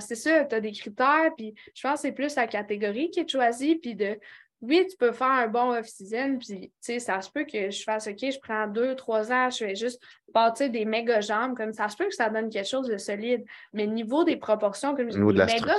[0.00, 3.20] C'est ça, tu as des critères, puis je pense que c'est plus la catégorie qui
[3.20, 4.18] est choisie, puis de.
[4.60, 7.82] Oui, tu peux faire un bon off-season, puis tu sais, ça se peut que je
[7.82, 10.02] fasse OK, je prends deux, trois ans, je vais juste
[10.34, 13.44] bâtir des méga jambes, comme ça se peut que ça donne quelque chose de solide.
[13.72, 15.78] Mais niveau des proportions, comme je la les méga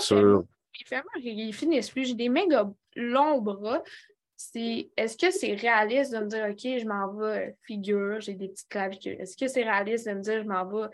[1.21, 2.05] ils finissent plus.
[2.05, 3.84] J'ai des méga longs bras.
[4.41, 8.35] C'est, est-ce que c'est réaliste de me dire, OK, je m'en vais euh, figure, j'ai
[8.35, 9.17] des petites clavicules.
[9.19, 10.87] Est-ce que c'est réaliste de me dire, je m'en vais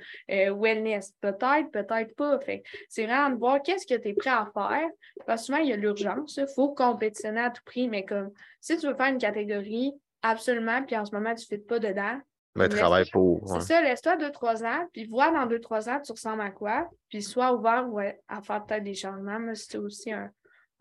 [0.49, 1.13] euh, wellness?
[1.21, 2.39] Peut-être, peut-être pas.
[2.39, 4.89] Fait c'est vraiment de voir qu'est-ce que tu es prêt à faire.
[5.27, 6.37] Parce que souvent, il y a l'urgence.
[6.37, 7.87] Il faut compétitionner à tout prix.
[7.87, 8.31] Mais comme
[8.61, 9.93] si tu veux faire une catégorie,
[10.23, 12.19] absolument, puis en ce moment, tu ne fites pas dedans,
[12.55, 13.47] Mais travail c'est- pour.
[13.47, 16.49] c'est ça, laisse-toi deux, trois ans, puis vois dans deux, trois ans, tu ressembles à
[16.49, 19.39] quoi, puis sois ouvert ouais, à faire peut-être des changements.
[19.39, 20.31] Moi, c'est aussi un,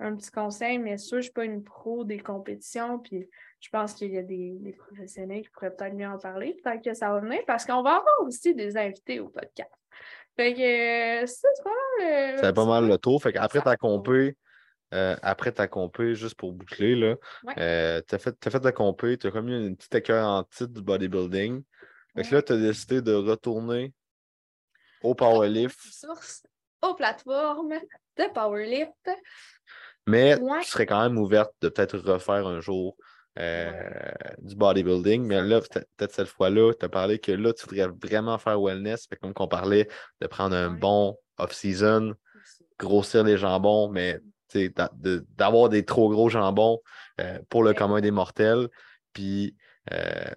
[0.00, 3.28] un petit conseil, mais sûr, je ne suis pas une pro des compétitions, puis
[3.60, 6.82] je pense qu'il y a des, des professionnels qui pourraient peut-être mieux en parler, peut-être
[6.84, 9.70] que ça va venir, parce qu'on va avoir aussi des invités au podcast.
[10.36, 12.08] Fait que euh, ça, c'est pas mal.
[12.08, 13.22] euh, Ça fait pas mal le tour.
[13.22, 13.76] Fait qu'après Ça ta va.
[13.76, 14.36] compé,
[14.92, 17.14] euh, après ta compé, juste pour boucler, là,
[17.44, 17.54] Ouais.
[17.58, 20.26] euh, tu as fait, t'as fait ta compé, tu as comme eu une petite écœur
[20.26, 21.62] en titre du bodybuilding.
[22.16, 23.92] Fait que là, tu as décidé de retourner
[25.02, 26.42] au powerlift, Source
[26.82, 27.74] aux plateformes
[28.16, 29.10] de Powerlift.
[30.06, 30.60] Mais Ouais.
[30.62, 32.96] tu serais quand même ouverte de peut-être refaire un jour
[33.38, 33.72] euh,
[34.38, 35.24] du bodybuilding.
[35.24, 38.60] Mais là, peut- peut-être cette fois-là, tu as parlé que là, tu voudrais vraiment faire
[38.60, 39.06] wellness.
[39.08, 39.88] Fait comme qu'on parlait
[40.20, 40.78] de prendre un Ouais.
[40.78, 42.14] bon off-season,
[42.78, 44.20] grossir les jambons, mais
[45.36, 46.78] d'avoir des trop gros jambons
[47.20, 48.68] euh, pour le commun des mortels,
[49.12, 49.56] puis
[49.92, 50.30] euh,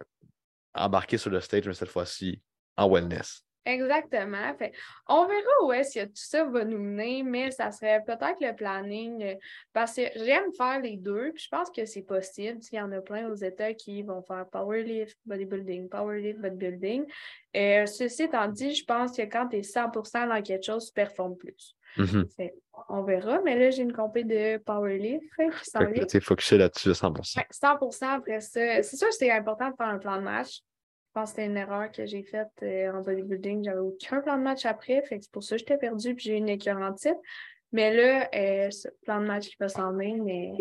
[0.74, 2.42] embarquer sur le stage, mais cette fois-ci
[2.78, 3.44] en wellness.
[3.68, 4.56] Exactement.
[4.58, 4.72] Fait,
[5.08, 8.56] on verra où est-ce que tout ça va nous mener, mais ça serait peut-être le
[8.56, 9.36] planning euh,
[9.74, 12.60] parce que j'aime faire les deux, puis je pense que c'est possible.
[12.72, 17.06] Il y en a plein aux États qui vont faire powerlift, bodybuilding, powerlift, bodybuilding.
[17.58, 20.94] Euh, ceci étant dit, je pense que quand tu es 100% dans quelque chose, tu
[20.94, 21.76] performes plus.
[21.98, 22.28] Mhm.
[22.38, 22.54] Fait,
[22.90, 25.26] on verra, mais là, j'ai une compé de powerlift
[26.08, 27.40] tu es focusé là-dessus à 100%.
[27.40, 28.84] Ouais, 100 après ça.
[28.84, 30.62] C'est sûr que c'est important de faire un plan de match.
[31.18, 33.64] Je pense que c'était une erreur que j'ai faite euh, en bodybuilding.
[33.64, 35.02] J'avais aucun plan de match après.
[35.02, 37.18] Fait que c'est pour ça que j'étais perdue puis j'ai eu une écœur en titre.
[37.72, 40.52] Mais là, euh, ce plan de match qui va s'en venir, mais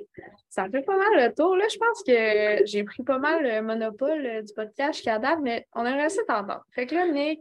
[0.49, 1.57] ça fait pas mal le tour.
[1.57, 5.41] Là, je pense que j'ai pris pas mal le monopole euh, du podcast jusqu'à date,
[5.43, 6.65] mais on aimerait ça t'entendre.
[6.71, 7.41] Fait que là, Nick,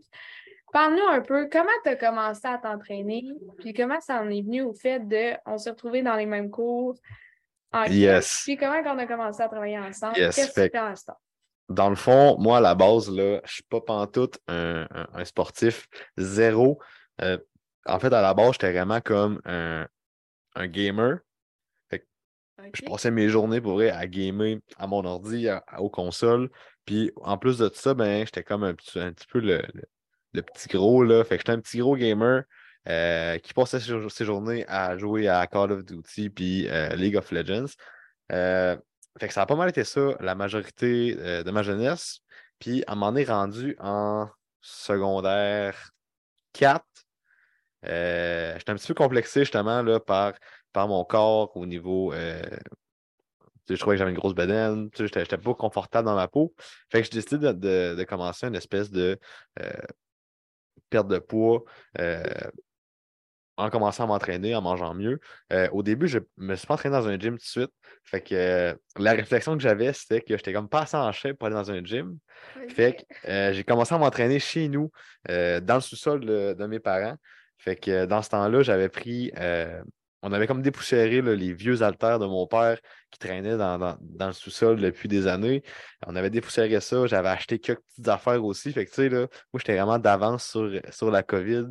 [0.74, 3.24] parle-nous un peu comment tu as commencé à t'entraîner,
[3.60, 6.52] puis comment ça en est venu au fait de on s'est retrouvés dans les mêmes
[6.52, 6.96] cours
[7.72, 8.42] en Yes.
[8.44, 10.18] puis comment on a commencé à travailler ensemble?
[10.18, 11.16] Yes, Qu'est-ce que tu fais à l'instant?
[11.70, 15.26] Dans le fond, moi, à la base, là, je suis pas pantoute un, un, un
[15.26, 15.88] sportif
[16.18, 16.80] zéro.
[17.22, 17.38] Euh,
[17.86, 19.88] en fait, à la base, j'étais vraiment comme un,
[20.56, 21.20] un gamer.
[22.74, 26.50] Je passais mes journées pour vrai à gamer à mon ordi, à- à- aux consoles.
[26.86, 29.84] Puis en plus de ça, ben, j'étais comme un petit, un petit peu le, le-
[30.34, 31.04] le petit gros.
[31.04, 31.24] Là.
[31.24, 32.44] Fait que j'étais un petit gros gamer
[32.88, 37.32] euh, qui passait ses journées à jouer à Call of Duty puis euh, League of
[37.32, 37.66] Legends.
[39.20, 42.20] Fait que ça a pas mal été ça la majorité euh, de ma jeunesse.
[42.60, 44.30] Puis à m'en est rendu en
[44.62, 45.92] secondaire
[46.54, 46.86] 4.
[47.86, 50.34] Euh, j'étais un petit peu complexé justement là, par,
[50.74, 52.14] par mon corps au niveau.
[52.14, 52.42] euh,
[53.70, 56.54] je trouvais que j'avais une grosse bedaine, j'étais j'étais pas confortable dans ma peau.
[56.92, 59.20] Fait que j'ai décidé de, de- de commencer une espèce de
[59.60, 59.72] euh,
[60.90, 61.64] perte de poids
[62.00, 62.24] euh,
[63.58, 65.20] en commençant à m'entraîner, en mangeant mieux.
[65.54, 67.72] Euh, au début, je me suis pas entraîné dans un gym tout de suite.
[68.04, 71.38] Fait que euh, la réflexion que j'avais, c'était que j'étais comme pas assez en shape
[71.38, 72.18] pour aller dans un gym.
[72.70, 72.94] Fait
[73.24, 74.92] que euh, j'ai commencé à m'entraîner chez nous,
[75.28, 77.16] dans le sous-sol de, de mes parents.
[77.58, 79.32] Fait que dans ce temps-là, j'avais pris.
[80.22, 82.80] on avait comme dépoussiéré là, les vieux haltères de mon père
[83.12, 85.62] qui traînaient dans, dans- dans le sous-sol depuis des années.
[86.08, 87.06] On avait dépoussiéré ça.
[87.06, 88.74] J'avais acheté quelques petites affaires aussi.
[88.74, 89.20] Fait que tu sais, là,
[89.54, 91.66] moi, j'étais vraiment d'avance sur, sur la COVID.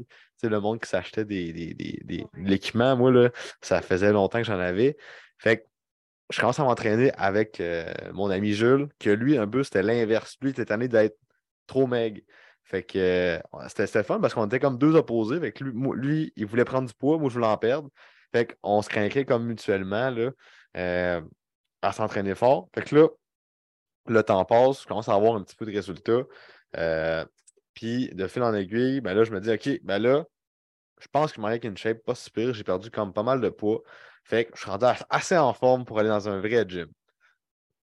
[0.49, 3.30] Le monde qui s'achetait des, des, des- des- de l'équipement, moi, là,
[3.61, 4.97] ça faisait longtemps que j'en avais.
[5.38, 5.64] Fait que
[6.30, 10.36] je commence à m'entraîner avec euh, mon ami Jules, que lui, un peu, c'était l'inverse.
[10.40, 11.18] Lui, il était tanné d'être
[11.66, 12.20] trop maigre.
[12.64, 13.38] Fait que euh,
[13.68, 15.38] c'était c'était fun parce qu'on était comme deux opposés.
[15.40, 17.90] Fait que lui, lui, il voulait prendre du poids, moi, je voulais en perdre.
[18.32, 20.30] Fait qu'on se craquait comme mutuellement là,
[20.76, 21.20] euh,
[21.82, 22.68] à s'entraîner fort.
[22.74, 23.09] Fait que là,
[24.07, 26.22] le temps passe, je commence à avoir un petit peu de résultats.
[27.74, 30.24] Puis de fil en aiguille, ben là, je me dis, OK, ben là,
[31.01, 32.55] je pense que avec une shape pas si pire.
[32.55, 33.82] J'ai perdu comme pas mal de poids.
[34.24, 36.88] Fait que je suis rendu assez en forme pour aller dans un vrai gym.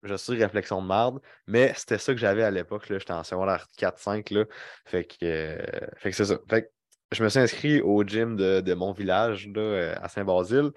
[0.04, 2.86] Je suis réflexion de marde, mais c'était ça que j'avais à l'époque.
[2.90, 4.34] J'étais en secondaire 4-5.
[4.34, 4.46] là.
[4.86, 6.40] Fait que, euh, que c'est ça.
[6.50, 6.70] Fait que
[7.12, 10.72] je me suis inscrit au gym de, de mon village là, euh, à Saint-Basile.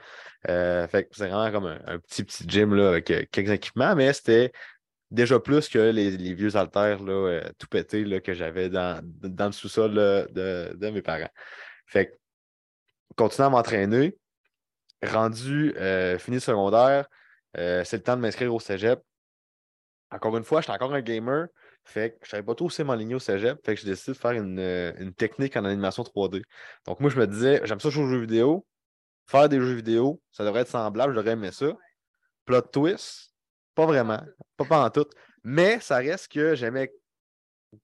[0.50, 4.12] Euh, fait que c'est vraiment comme un, petit, petit gym là, avec quelques équipements, mais
[4.12, 4.52] c'était
[5.10, 6.98] déjà plus que les, vieux haltères
[7.58, 11.30] tout pétés que j'avais dans, dans le sous-sol de, de mes parents.
[11.86, 12.12] Fait que
[13.16, 14.16] continuer à m'entraîner.
[15.02, 17.06] Rendu euh, fini secondaire,
[17.58, 19.02] euh, c'est le temps de m'inscrire au cégep.
[20.10, 21.48] Encore une fois, j'étais encore un gamer.
[21.84, 23.58] Fait que je savais pas trop où c'est au cégep.
[23.64, 26.42] Fait que j'ai décidé de faire une, euh, technique en animation 3D.
[26.86, 28.66] Donc, moi, je me disais, j'aime ça jouer aux jeux vidéo.
[29.26, 31.72] Faire des jeux vidéo, ça devrait être semblable, j'aurais aimé ça.
[32.44, 33.32] Plot twist,
[33.74, 34.22] pas vraiment,
[34.56, 35.06] pas, pas en tout.
[35.42, 36.92] Mais ça reste que j'aimais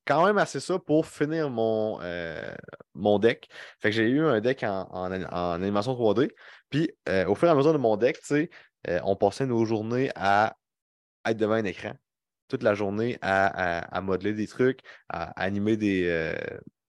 [0.07, 2.55] quand même assez ça pour finir mon, euh,
[2.95, 3.49] mon deck.
[3.81, 5.11] Fait que j'ai eu un deck en, en,
[5.53, 6.31] animation 3D.
[6.71, 10.11] Puis euh, au fur et à mesure de mon deck, euh, on passait nos journées
[10.15, 10.57] à
[11.27, 11.93] être devant un écran.
[12.49, 16.35] Toute la journée à, à- modeler des trucs, à animer des,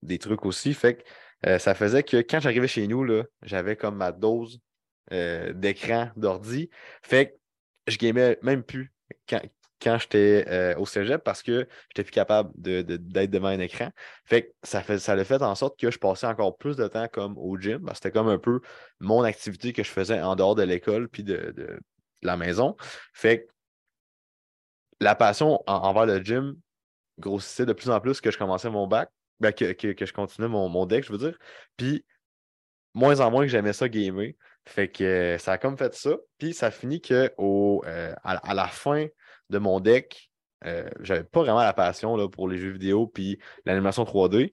[0.02, 0.72] des trucs aussi.
[0.72, 1.04] Fait
[1.42, 3.06] que ça faisait que quand j'arrivais chez nous,
[3.42, 4.60] j'avais comme ma dose
[5.10, 6.70] d'écran d'ordi.
[7.02, 7.36] Fait que
[7.88, 8.90] je gamais même plus.
[9.28, 9.42] Quand,
[9.80, 13.90] quand j'étais euh, au cégep parce que j'étais plus capable d'être de, devant un écran.
[14.24, 16.86] Fait que ça, fait, ça a fait en sorte que je passais encore plus de
[16.88, 17.88] temps comme au gym.
[17.94, 18.60] C'était comme un peu
[19.00, 21.80] mon activité que je faisais en dehors de l'école puis de, de,
[22.22, 22.76] la maison.
[23.14, 23.52] Fait que
[25.00, 26.56] la passion envers le gym
[27.18, 29.10] grossissait de plus en plus que je commençais mon bac,
[29.40, 31.38] ben, que, que, je continuais mon, mon deck, je veux dire.
[31.76, 32.04] Puis
[32.94, 34.32] moins en moins que j'aimais ça gamer.
[34.66, 36.16] Fait que ça a comme fait ça.
[36.38, 39.06] Puis ça finit que au, euh, à, la fin
[39.50, 40.30] de mon deck,
[40.66, 44.52] euh, j'avais pas vraiment la passion là, pour les jeux vidéo puis l'animation 3D.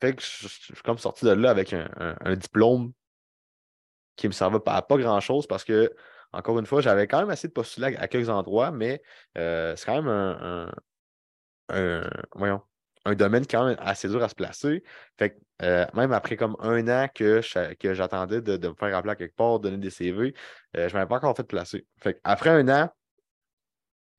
[0.00, 2.92] fait que je, suis comme sorti de là avec un, diplôme
[4.16, 5.92] qui me servait à pas grand-chose parce que,
[6.32, 9.02] encore une fois, j'avais quand même assez de postuler à, quelques endroits, mais
[9.34, 10.70] c'est quand même un,
[11.70, 12.62] un, voyons,
[13.04, 14.82] un domaine quand même assez dur à se placer.
[15.18, 17.40] Fait que, euh, même après comme un an que,
[17.74, 20.34] que j'attendais de, me faire appeler à quelque part, donner des CV,
[20.76, 21.86] euh, je ne m'avais pas encore fait placer.
[22.00, 22.90] Fait après un an,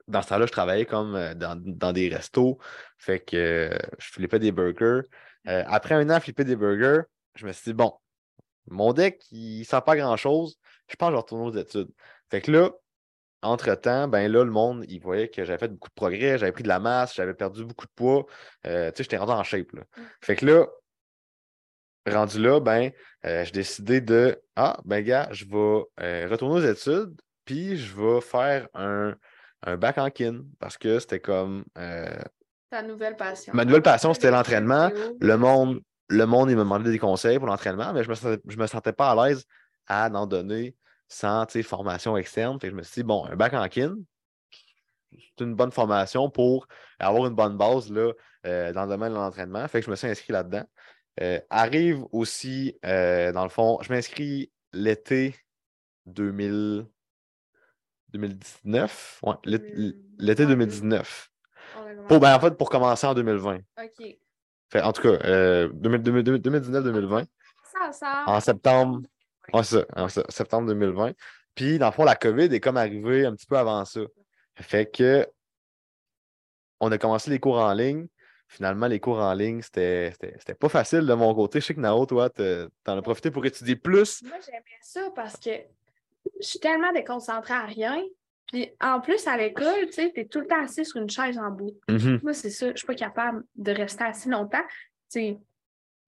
[0.10, 2.58] dans ce temps-là, je travaillais comme euh, dans, des restos.
[2.98, 5.02] Fait que je flippais des burgers.
[5.46, 7.04] après un an à flipper des burgers,
[7.36, 7.94] je me suis dit, bon,
[8.68, 10.60] mon deck, il ne sent pas grand-chose.
[10.88, 11.90] Je pense que je vais retourner aux études.
[12.30, 12.72] Fait que là,
[13.42, 16.64] entre-temps, ben là, le monde, il voyait que j'avais fait beaucoup de progrès, j'avais pris
[16.64, 18.26] de la masse, j'avais perdu beaucoup de poids.
[18.68, 19.72] Euh, tu sais, j'étais rendu en shape.
[19.74, 19.82] Là.
[19.82, 20.02] Mmh.
[20.22, 20.68] Fait que là,
[22.08, 22.92] rendu là, ben,
[23.26, 27.96] euh, j'ai décidé de Ah, ben gars, je vais euh, retourner aux études, puis je
[27.96, 29.16] vais faire un,
[29.64, 31.66] un bac en kin parce que c'était comme.
[32.70, 33.52] Ta nouvelle passion.
[33.56, 34.92] Ma nouvelle passion, c'était l'entraînement.
[35.20, 38.58] Le monde, le monde, il me demandait des conseils pour l'entraînement, mais je me je
[38.58, 39.46] me sentais pas à l'aise
[39.88, 40.76] à en donner
[41.08, 42.60] sans formation externe.
[42.62, 43.96] je me suis dit, bon, un bac en kin,
[45.12, 46.68] c'est une bonne formation pour
[47.00, 48.14] avoir une bonne base là,
[48.46, 49.68] euh, dans le domaine de l'entraînement.
[49.68, 50.64] Fait que je me suis inscrit là-dedans.
[51.22, 55.36] Euh, arrive aussi, euh, dans le fond, je m'inscris l'été
[58.14, 59.20] 2019.
[59.24, 59.36] Ouais,
[60.18, 61.32] l'été 2019.
[62.08, 63.58] Pour, ben, en fait, pour commencer en 2020.
[63.58, 64.18] OK.
[64.72, 67.26] Fait, en tout cas, 2019-2020.
[68.28, 69.02] En septembre,
[69.54, 71.14] Ouais, ça, en septembre 2020.
[71.56, 74.02] Puis, dans le fond, la COVID est comme arrivée un petit peu avant ça.
[74.56, 75.28] Fait que
[76.80, 78.08] on a commencé les cours en ligne.
[78.48, 80.14] Finalement, les cours en ligne, c'était
[80.60, 81.60] pas facile de mon côté.
[81.60, 84.24] Je sais que Nao, toi, t'en as profité pour étudier plus.
[84.24, 85.52] Moi, j'aimais ça parce que
[86.40, 88.02] je suis tellement déconcentrée à rien.
[88.48, 91.38] Puis en plus, à l'école, tu sais, t'es tout le temps assis sur une chaise
[91.38, 91.78] en bout.
[91.88, 92.22] Mm-hmm.
[92.24, 92.72] Moi, c'est ça.
[92.72, 94.64] Je suis pas capable de rester assis longtemps.
[95.12, 95.38] Tu sais,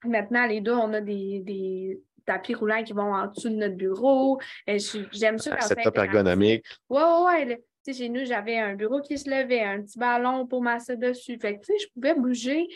[0.03, 4.39] maintenant, les deux, on a des, tapis roulants qui vont en dessous de notre bureau.
[4.67, 5.55] J'aime ça.
[5.55, 6.65] Un setup ergonomique.
[6.89, 7.93] Oui, oui, oui.
[7.93, 11.37] Chez nous, j'avais un bureau qui se levait, un petit ballon pour masser dessus.
[11.39, 12.67] Fait que, je pouvais bouger.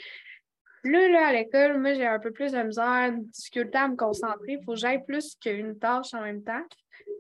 [0.84, 3.95] Là, là, à l'école, moi, j'ai un peu plus de misère, de difficulté à me
[3.95, 4.53] concentrer.
[4.53, 6.64] Il faut que j'aille plus qu'une tâche en même temps.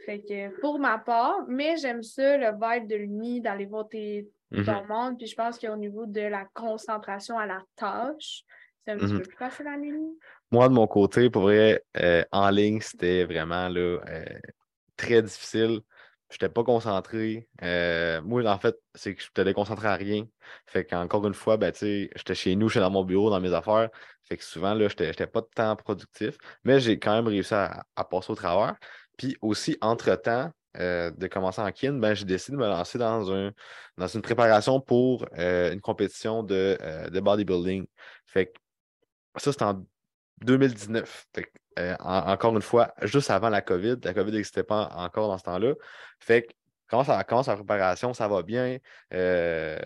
[0.05, 4.27] Fait que pour ma part, mais j'aime ça, le vibe de l'uni, d'aller voir tes,
[4.51, 4.65] mm-hmm.
[4.65, 5.17] ton monde.
[5.17, 8.43] Puis je pense qu'au niveau de la concentration à la tâche,
[8.85, 9.17] c'est un petit mm-hmm.
[9.17, 10.17] peu plus facile à l'uni.
[10.51, 14.25] Moi, de mon côté, pour vrai, euh, en ligne, c'était vraiment là, euh,
[14.95, 15.81] très difficile.
[16.29, 17.47] Je n'étais pas concentré.
[17.61, 20.25] Euh, moi, en fait, c'est que je n'étais concentré à rien.
[20.65, 23.89] Fait qu'encore une fois, ben, j'étais chez nous, j'étais dans mon bureau, dans mes affaires.
[24.23, 26.37] Fait que souvent, là, je n'étais pas de temps productif.
[26.63, 28.75] Mais j'ai quand même réussi à, passer au travers.
[29.17, 33.51] Puis aussi, entre-temps, de commencer en kin, ben, j'ai décidé de me lancer dans, un,
[33.97, 36.77] dans une préparation pour une compétition de,
[37.09, 37.85] de bodybuilding.
[38.25, 38.59] Fait que
[39.37, 39.85] ça, c'est en
[40.43, 41.27] 2019.
[41.77, 43.97] Euh, encore une fois, juste avant la COVID.
[44.03, 45.73] La COVID n'existait pas encore dans ce temps-là.
[46.19, 46.53] Fait que
[46.87, 48.77] quand ça commence la préparation, ça va bien.
[49.13, 49.77] Euh,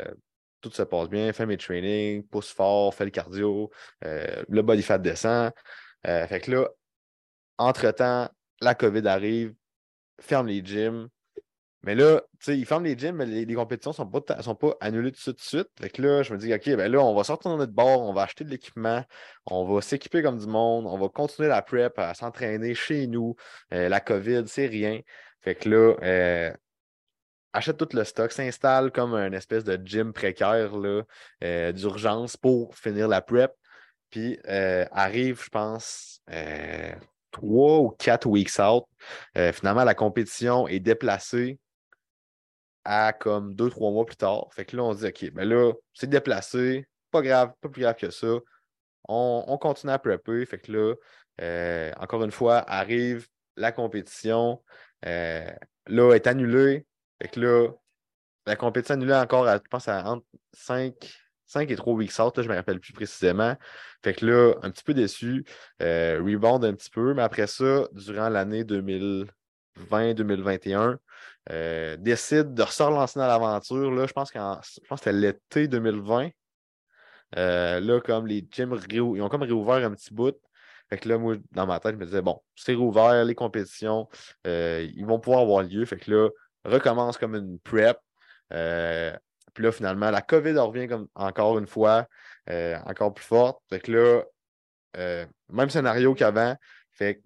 [0.61, 1.31] tout se passe bien.
[1.33, 3.71] Fais mes trainings, pousse fort, fais le cardio,
[4.05, 5.51] euh, le body fat descend.
[6.03, 6.67] fait que là,
[7.57, 8.29] entre-temps,
[8.61, 9.53] la COVID arrive,
[10.19, 11.09] ferme les gyms,
[11.83, 14.55] mais là, tu sais, ils ferment les gyms, mais les, compétitions ne sont pas, sont
[14.55, 15.69] pas annulées tout de suite.
[15.79, 18.01] Fait que là, je me dis, OK, ben là, on va sortir dans notre bord,
[18.01, 19.03] on va acheter de l'équipement,
[19.45, 23.35] on va s'équiper comme du monde, on va continuer la prep à s'entraîner chez nous.
[23.73, 24.99] Euh, la COVID, c'est rien.
[25.41, 26.53] Fait que là, euh,
[27.53, 30.71] achète tout le stock, s'installe comme une espèce de gym précaire
[31.43, 33.53] euh, d'urgence pour finir la prep.
[34.09, 34.37] Puis
[34.91, 36.21] arrive, je pense,
[37.31, 38.85] trois ou quatre weeks out.
[39.53, 41.59] finalement, la compétition est déplacée
[42.85, 44.47] à comme deux, trois mois plus tard.
[44.51, 47.81] Fait que là, on se dit, OK, ben là, c'est déplacé, pas grave, pas plus
[47.81, 48.27] grave que ça.
[49.07, 50.45] On, continue à prepper.
[50.45, 50.95] Fait que là,
[51.41, 54.63] euh, encore une fois, arrive la compétition.
[55.05, 55.51] Euh,
[55.87, 56.85] là, est annulée.
[57.21, 57.69] Fait que là,
[58.45, 60.93] la compétition annulée encore, à, je pense, à entre 5,
[61.49, 63.57] 5 et 3 weeks out, je ne me rappelle plus précisément.
[64.03, 65.43] Fait que là, un petit peu déçu,
[65.81, 70.99] euh, rebound un petit peu, mais après ça, durant l'année 2020-2021,
[71.49, 73.89] euh, décide de se relancer dans l'aventure.
[73.91, 74.39] Là, je pense, je
[74.87, 76.29] pense que c'était l'été 2020.
[77.37, 80.37] Euh, là, comme les gyms, ils ont comme réouvert un petit bout.
[80.87, 84.07] Fait que là, moi, dans ma tête, je me disais, bon, c'est réouvert, les compétitions,
[84.45, 85.83] ils vont pouvoir avoir lieu.
[85.85, 86.29] Fait que là,
[86.63, 87.97] recommence comme une prep.
[89.53, 92.07] Puis là, finalement, la COVID revient comme encore une fois,
[92.85, 93.61] encore plus forte.
[93.69, 96.55] Fait que là, même scénario qu'avant.
[96.91, 97.21] Fait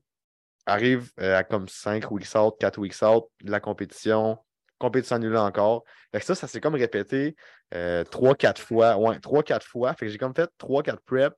[0.66, 4.38] arrive euh, à comme 5 weeks out, 4 weeks out, la compétition,
[4.78, 5.84] compétition annulée encore.
[6.12, 7.36] Fait que ça, ça s'est comme répété
[7.72, 8.98] 3-4 euh, fois.
[8.98, 9.94] Ouais, 3-4 fois.
[9.94, 11.36] Fait que j'ai comme fait 3-4 preps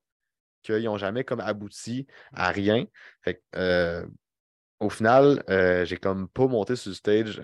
[0.61, 2.85] qu'ils n'ont jamais comme abouti à rien.
[3.23, 4.05] Fait que, euh,
[4.79, 5.43] au final,
[5.85, 7.41] j'ai comme pas monté sur le stage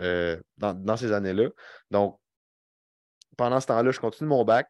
[0.57, 1.49] dans, ces années-là.
[1.89, 2.19] Donc,
[3.37, 4.69] pendant ce temps-là, je continue mon bac.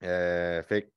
[0.00, 0.90] fait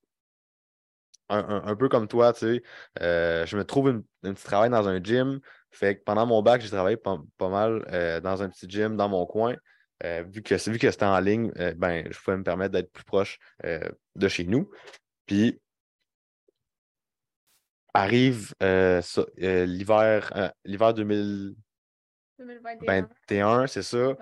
[1.29, 2.63] un, peu comme toi, tu sais,
[3.01, 3.89] euh, je me trouve
[4.23, 5.39] un petit travail dans un gym.
[5.71, 9.09] Fait que pendant mon bac, j'ai travaillé pas, mal euh, dans un petit gym dans
[9.09, 9.55] mon coin.
[10.03, 13.03] Euh, vu que, vu que c'était en ligne, ben, je pouvais me permettre d'être plus
[13.03, 14.69] proche de chez nous.
[15.25, 15.59] Puis
[17.93, 18.53] arrive
[19.37, 20.93] l'hiver l'hiver
[22.39, 24.15] 2021, c'est ça.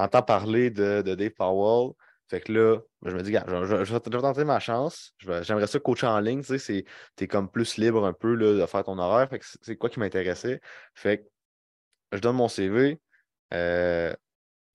[0.00, 1.92] entend parler de, de Dave Powell.
[2.28, 5.14] Fait que là, je me dis, je, vais tenter ma chance.
[5.18, 6.42] J'aimerais ça coacher en ligne.
[6.42, 6.84] Tu sais,
[7.20, 9.30] es comme plus libre un peu là, de faire ton horaire.
[9.30, 10.60] Fait que c'est quoi qui m'intéressait?
[10.94, 11.28] Fait que
[12.12, 13.00] je donne mon CV.
[13.54, 14.14] Euh,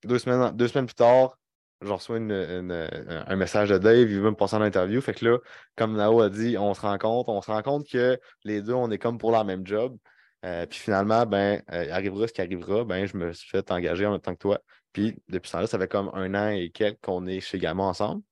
[0.04, 1.38] deux, semaines, deux semaines plus tard,
[1.80, 5.00] je reçois un message de Dave, il veut me passer en interview.
[5.00, 5.38] Fait que là,
[5.76, 8.72] comme Nao a dit, on se rend compte, on se rend compte que les deux,
[8.72, 9.96] on est comme pour la même job.
[10.44, 14.04] Euh, puis finalement, ben, euh, arrivera ce qui arrivera, ben, je me suis fait engager
[14.06, 14.60] en même temps que toi.
[14.92, 17.82] Puis depuis ce temps-là, ça fait comme un an et quelques qu'on est chez Gamma
[17.82, 18.22] ensemble.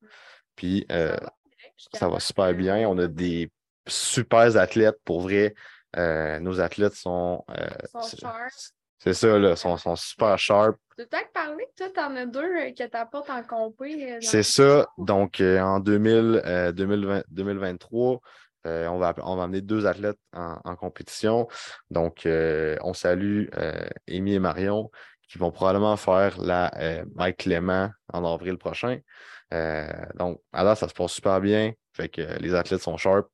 [0.54, 1.16] Puis euh,
[1.92, 2.88] ça va super bien.
[2.88, 3.50] On a des
[3.86, 5.54] super athlètes pour vrai.
[5.96, 7.44] Euh, nos athlètes sont.
[7.50, 8.00] Euh,
[8.98, 10.76] c'est ça, là, sont, sont super sharp.
[10.96, 14.18] Tu peut-être parler que toi, tu en as deux que t'apportes en compé.
[14.20, 14.86] C'est ça.
[14.96, 18.20] Donc, en 2000, 2023,
[18.64, 21.48] on, va, on va amener deux athlètes en, en compétition.
[21.90, 23.46] Donc, on salue
[24.08, 24.90] Amy et Marion
[25.32, 28.98] qui vont probablement faire la euh, Mike Clément en avril prochain.
[29.54, 31.72] Euh, donc, alors, ça se passe super bien.
[31.94, 33.28] Fait que les athlètes sont sharp.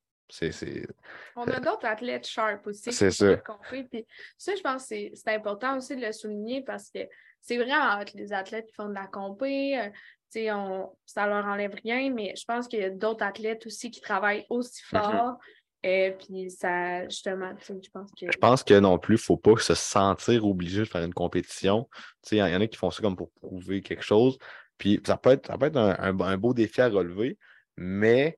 [1.35, 2.93] On a d'autres athlètes sharp aussi.
[2.93, 3.35] C'est ça.
[3.69, 4.05] Puis,
[4.37, 6.99] ça, je pense que c'est important aussi de le souligner parce que
[7.41, 9.91] c'est vraiment les athlètes qui font de la compé.
[10.35, 13.91] Euh, on, ça leur enlève rien, mais je pense qu'il y a d'autres athlètes aussi
[13.91, 15.11] qui travaillent aussi mm-hmm.
[15.11, 15.37] fort.
[15.81, 18.31] Et puis ça, justement, je pense que.
[18.31, 21.13] Je pense que non plus, il ne faut pas se sentir obligé de faire une
[21.13, 21.87] compétition.
[22.31, 24.37] Il y, en a qui font ça comme pour prouver quelque chose.
[24.77, 27.37] Puis ça peut être, ça peut être un, beau défi à relever,
[27.77, 28.37] mais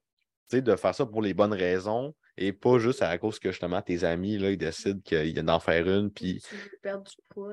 [0.51, 4.03] de faire ça pour les bonnes raisons et pas juste à cause que justement tes
[4.03, 6.11] amis là, ils décident qu'il y a d'en faire une.
[6.11, 6.43] Puis...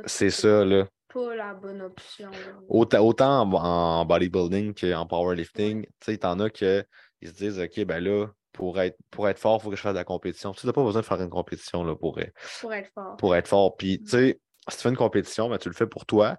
[0.07, 0.89] C'est ça, là.
[1.13, 2.31] Pas la bonne option.
[2.69, 6.67] Autant, autant en, bodybuilding qu'en powerlifting, tu sais, t'en as qui
[7.23, 9.95] se disent OK, ben là, pour être, pour être fort, il faut que je fasse
[9.95, 10.53] de la compétition.
[10.53, 12.19] Tu n'as pas besoin de faire une compétition là, pour,
[12.61, 13.17] pour être fort.
[13.17, 13.77] Pour être fort.
[13.77, 16.37] Puis, tu sais, si tu fais une compétition, ben, tu le fais pour toi,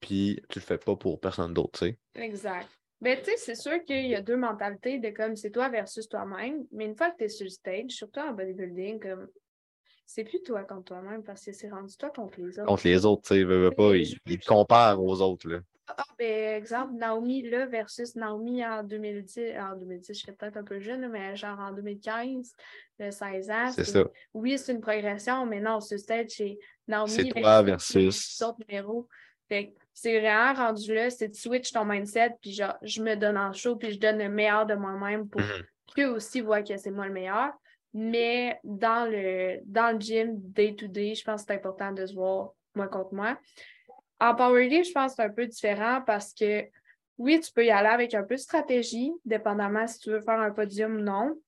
[0.00, 1.98] puis tu le fais pas pour personne d'autre, tu sais.
[2.16, 2.68] Exact.
[3.00, 5.68] Mais ben, tu sais, c'est sûr qu'il y a deux mentalités de comme c'est toi
[5.68, 6.64] versus toi-même.
[6.72, 9.28] Mais une fois que tu es sur le stage, surtout en bodybuilding, comme
[10.12, 12.66] c'est plus toi contre toi-même parce que c'est rendu toi contre les autres.
[12.66, 15.60] Contre les autres, tu sais, veux, pas, ils, te comparent aux autres, là.
[15.86, 19.56] Ah, ben, exemple, Naomi là versus Naomi en 2010.
[19.58, 22.52] En 2010, je serais peut-être un peu jeune, mais genre en 2015,
[22.98, 23.70] le 16 ans.
[23.72, 24.04] C'est ça.
[24.34, 26.58] Oui, c'est une progression, mais non, ce stage, c'est
[26.88, 28.42] Naomi c'est toi versus.
[28.42, 29.08] autres numéros.
[29.48, 33.36] Fait c'est vraiment rendu là, c'est de switch ton mindset, puis genre, je me donne
[33.36, 35.64] en show, puis je donne le meilleur de moi-même pour mhm.
[35.94, 37.52] qu'eux aussi voient que c'est moi le meilleur.
[37.92, 42.06] Mais dans le, dans le gym, day to day, je pense que c'est important de
[42.06, 43.38] se voir moi contre moi.
[44.20, 46.64] En powerlift, je pense que c'est un peu différent parce que
[47.18, 50.40] oui, tu peux y aller avec un peu de stratégie, dépendamment si tu veux faire
[50.40, 51.38] un podium ou non,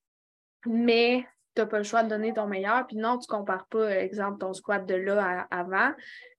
[0.67, 1.25] mais
[1.55, 2.87] tu n'as pas le choix de donner ton meilleur.
[2.87, 5.93] Puis non, tu ne compares pas, exemple, ton squat de là à avant,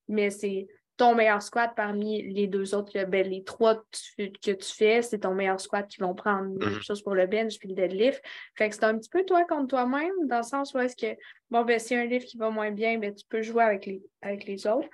[0.07, 3.83] mais c'est ton meilleur squat parmi les deux autres, ben, les trois
[4.17, 6.81] que tu, fais, c'est ton meilleur squat qui vont prendre même mhm.
[6.81, 8.21] chose pour le bench puis le deadlift.
[8.55, 11.19] Fait que c'est un petit peu toi contre toi-même, dans le sens où est-ce que,
[11.49, 14.03] bon, ben, si un lift qui va moins bien, ben, tu peux jouer avec les,
[14.21, 14.89] avec les autres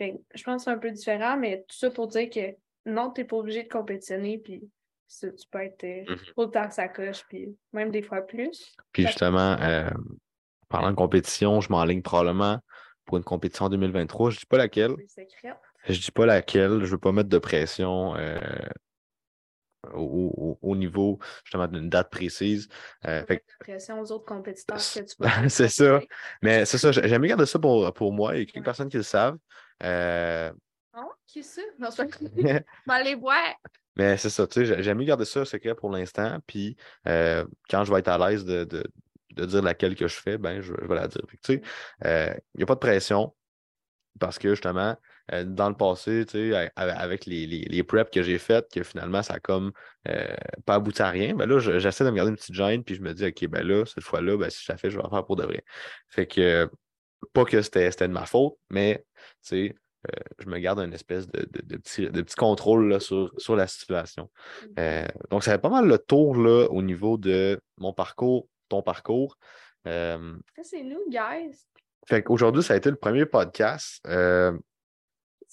[0.00, 3.20] je pense que c'est un peu différent, mais tout ça pour dire que non, tu
[3.20, 4.68] n'es pas obligé de compétitionner, puis
[5.20, 6.18] tu peux être euh, mhm.
[6.36, 8.76] autant que ça coche, puis même des fois plus.
[8.92, 9.88] Puis justement, euh,
[10.68, 12.58] parlant de compétition, je m'enligne probablement
[13.06, 14.30] pour une compétition en 2023.
[14.30, 14.94] Je ne dis pas laquelle.
[15.88, 16.80] Je dis pas laquelle.
[16.80, 18.38] Je ne veux pas mettre de pression euh,
[19.94, 22.68] au, niveau justement d'une date précise.
[23.06, 23.36] Euh, fait...
[23.36, 25.16] de pression aux autres compétiteurs que tu
[25.48, 26.00] C'est ça.
[26.42, 26.92] Mais c'est ça.
[26.92, 28.36] J'aime bien garder ça pour, pour moi.
[28.36, 29.38] Il y a quelques personnes qui le savent.
[29.82, 30.52] Euh,
[30.92, 31.44] Ah, qui?
[31.78, 32.02] Non, c'est
[32.88, 33.54] aller boire.
[33.96, 36.38] Mais c'est ça, tu sais, j'aime mieux garder ça secret pour l'instant.
[36.46, 36.76] Puis
[37.08, 38.84] euh, quand je vais être à l'aise de, de,
[39.36, 41.22] de, dire laquelle que je fais, ben je, je vais la dire.
[42.04, 43.34] euh, il n'y a pas de pression
[44.18, 44.96] parce que justement,
[45.32, 46.24] euh, dans le passé,
[46.76, 49.72] avec les, les, les preps que j'ai faites, que finalement, ça a comme
[50.64, 53.02] pas abouti à rien, ben là, j'essaie de me garder une petite gêne, puis je
[53.02, 55.10] me dis, OK, ben là, cette fois-là, ben, si je la fais, je vais la
[55.10, 55.64] faire pour de vrai.
[56.08, 56.70] Fait que,
[57.32, 59.04] pas que c'était de ma faute, mais,
[59.46, 59.74] tu
[60.06, 63.66] euh, je me garde une espèce de, de, petit, de petit, contrôle sur, sur, la
[63.66, 64.30] situation.
[64.62, 64.66] Mmh.
[64.78, 68.82] Euh, donc, ça fait pas mal le tour là, au niveau de mon parcours, ton
[68.82, 69.38] parcours.
[69.86, 71.66] Euh, c'est nous, guys.
[72.06, 74.04] Fait qu'aujourd'hui, ça a été le premier podcast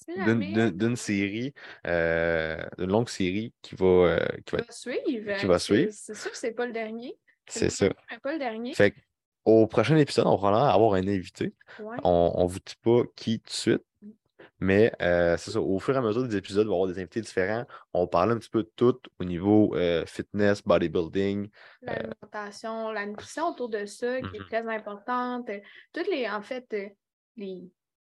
[0.08, 1.52] d'une série,
[1.84, 5.36] d'une longue série qui va, qui va, suivre.
[5.38, 5.92] Qui va suivre.
[5.92, 7.16] C'est sûr que c'est pas le dernier.
[7.48, 7.88] C'est ça.
[8.22, 8.74] pas le dernier.
[8.74, 8.94] Fait
[9.44, 11.54] au prochain épisode, on va avoir un invité.
[12.02, 13.82] On ne vous dit pas qui tout de suite.
[14.60, 16.98] Mais euh, c'est ça, au fur et à mesure des épisodes, on va avoir des
[16.98, 17.64] invités différents.
[17.92, 21.50] On parle un petit peu de tout au niveau euh, fitness, bodybuilding.
[21.88, 24.46] Euh, L'alimentation, la nutrition autour de ça, qui est mm-hmm.
[24.46, 25.50] très importante.
[25.92, 26.74] Toutes les, en fait,
[27.36, 27.64] les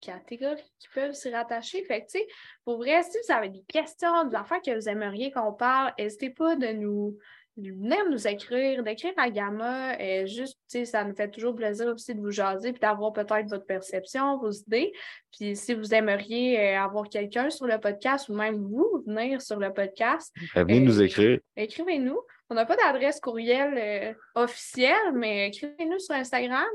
[0.01, 1.83] catégories qui peuvent s'y rattacher.
[1.83, 2.27] Fait que, tu sais,
[2.65, 6.31] pour vrai, si vous avez des questions, des affaires que vous aimeriez qu'on parle, n'hésitez
[6.31, 7.17] pas de nous,
[7.57, 9.99] venir nous écrire, d'écrire à Gamma.
[9.99, 13.65] Et juste, ça nous fait toujours plaisir aussi de vous jaser puis d'avoir peut-être votre
[13.65, 14.93] perception, vos idées.
[15.31, 19.59] Puis si vous aimeriez euh, avoir quelqu'un sur le podcast ou même vous venir sur
[19.59, 21.39] le podcast, ben, venez nous euh, écrire.
[21.55, 22.19] Écrivez-nous.
[22.49, 26.67] On n'a pas d'adresse courriel euh, officielle, mais écrivez-nous sur Instagram.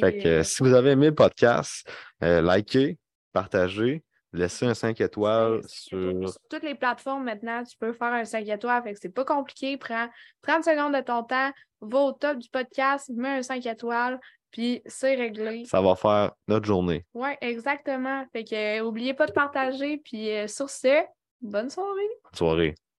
[0.00, 1.86] fait que, si vous avez aimé le podcast,
[2.22, 2.96] likez,
[3.32, 4.02] partagez.
[4.36, 6.28] Laissez un 5 étoiles sur...
[6.28, 6.38] sur...
[6.50, 8.82] toutes les plateformes maintenant, tu peux faire un 5 étoiles.
[8.82, 9.76] Fait que c'est pas compliqué.
[9.76, 10.08] Prends
[10.42, 14.20] 30 secondes de ton temps, va au top du podcast, mets un 5 étoiles,
[14.50, 15.64] puis c'est réglé.
[15.64, 17.04] Ça va faire notre journée.
[17.14, 18.24] Oui, exactement.
[18.32, 19.98] Fait que n'oubliez pas de partager.
[19.98, 21.02] Puis euh, sur ce,
[21.40, 22.08] bonne soirée.
[22.24, 22.74] Bonne soirée.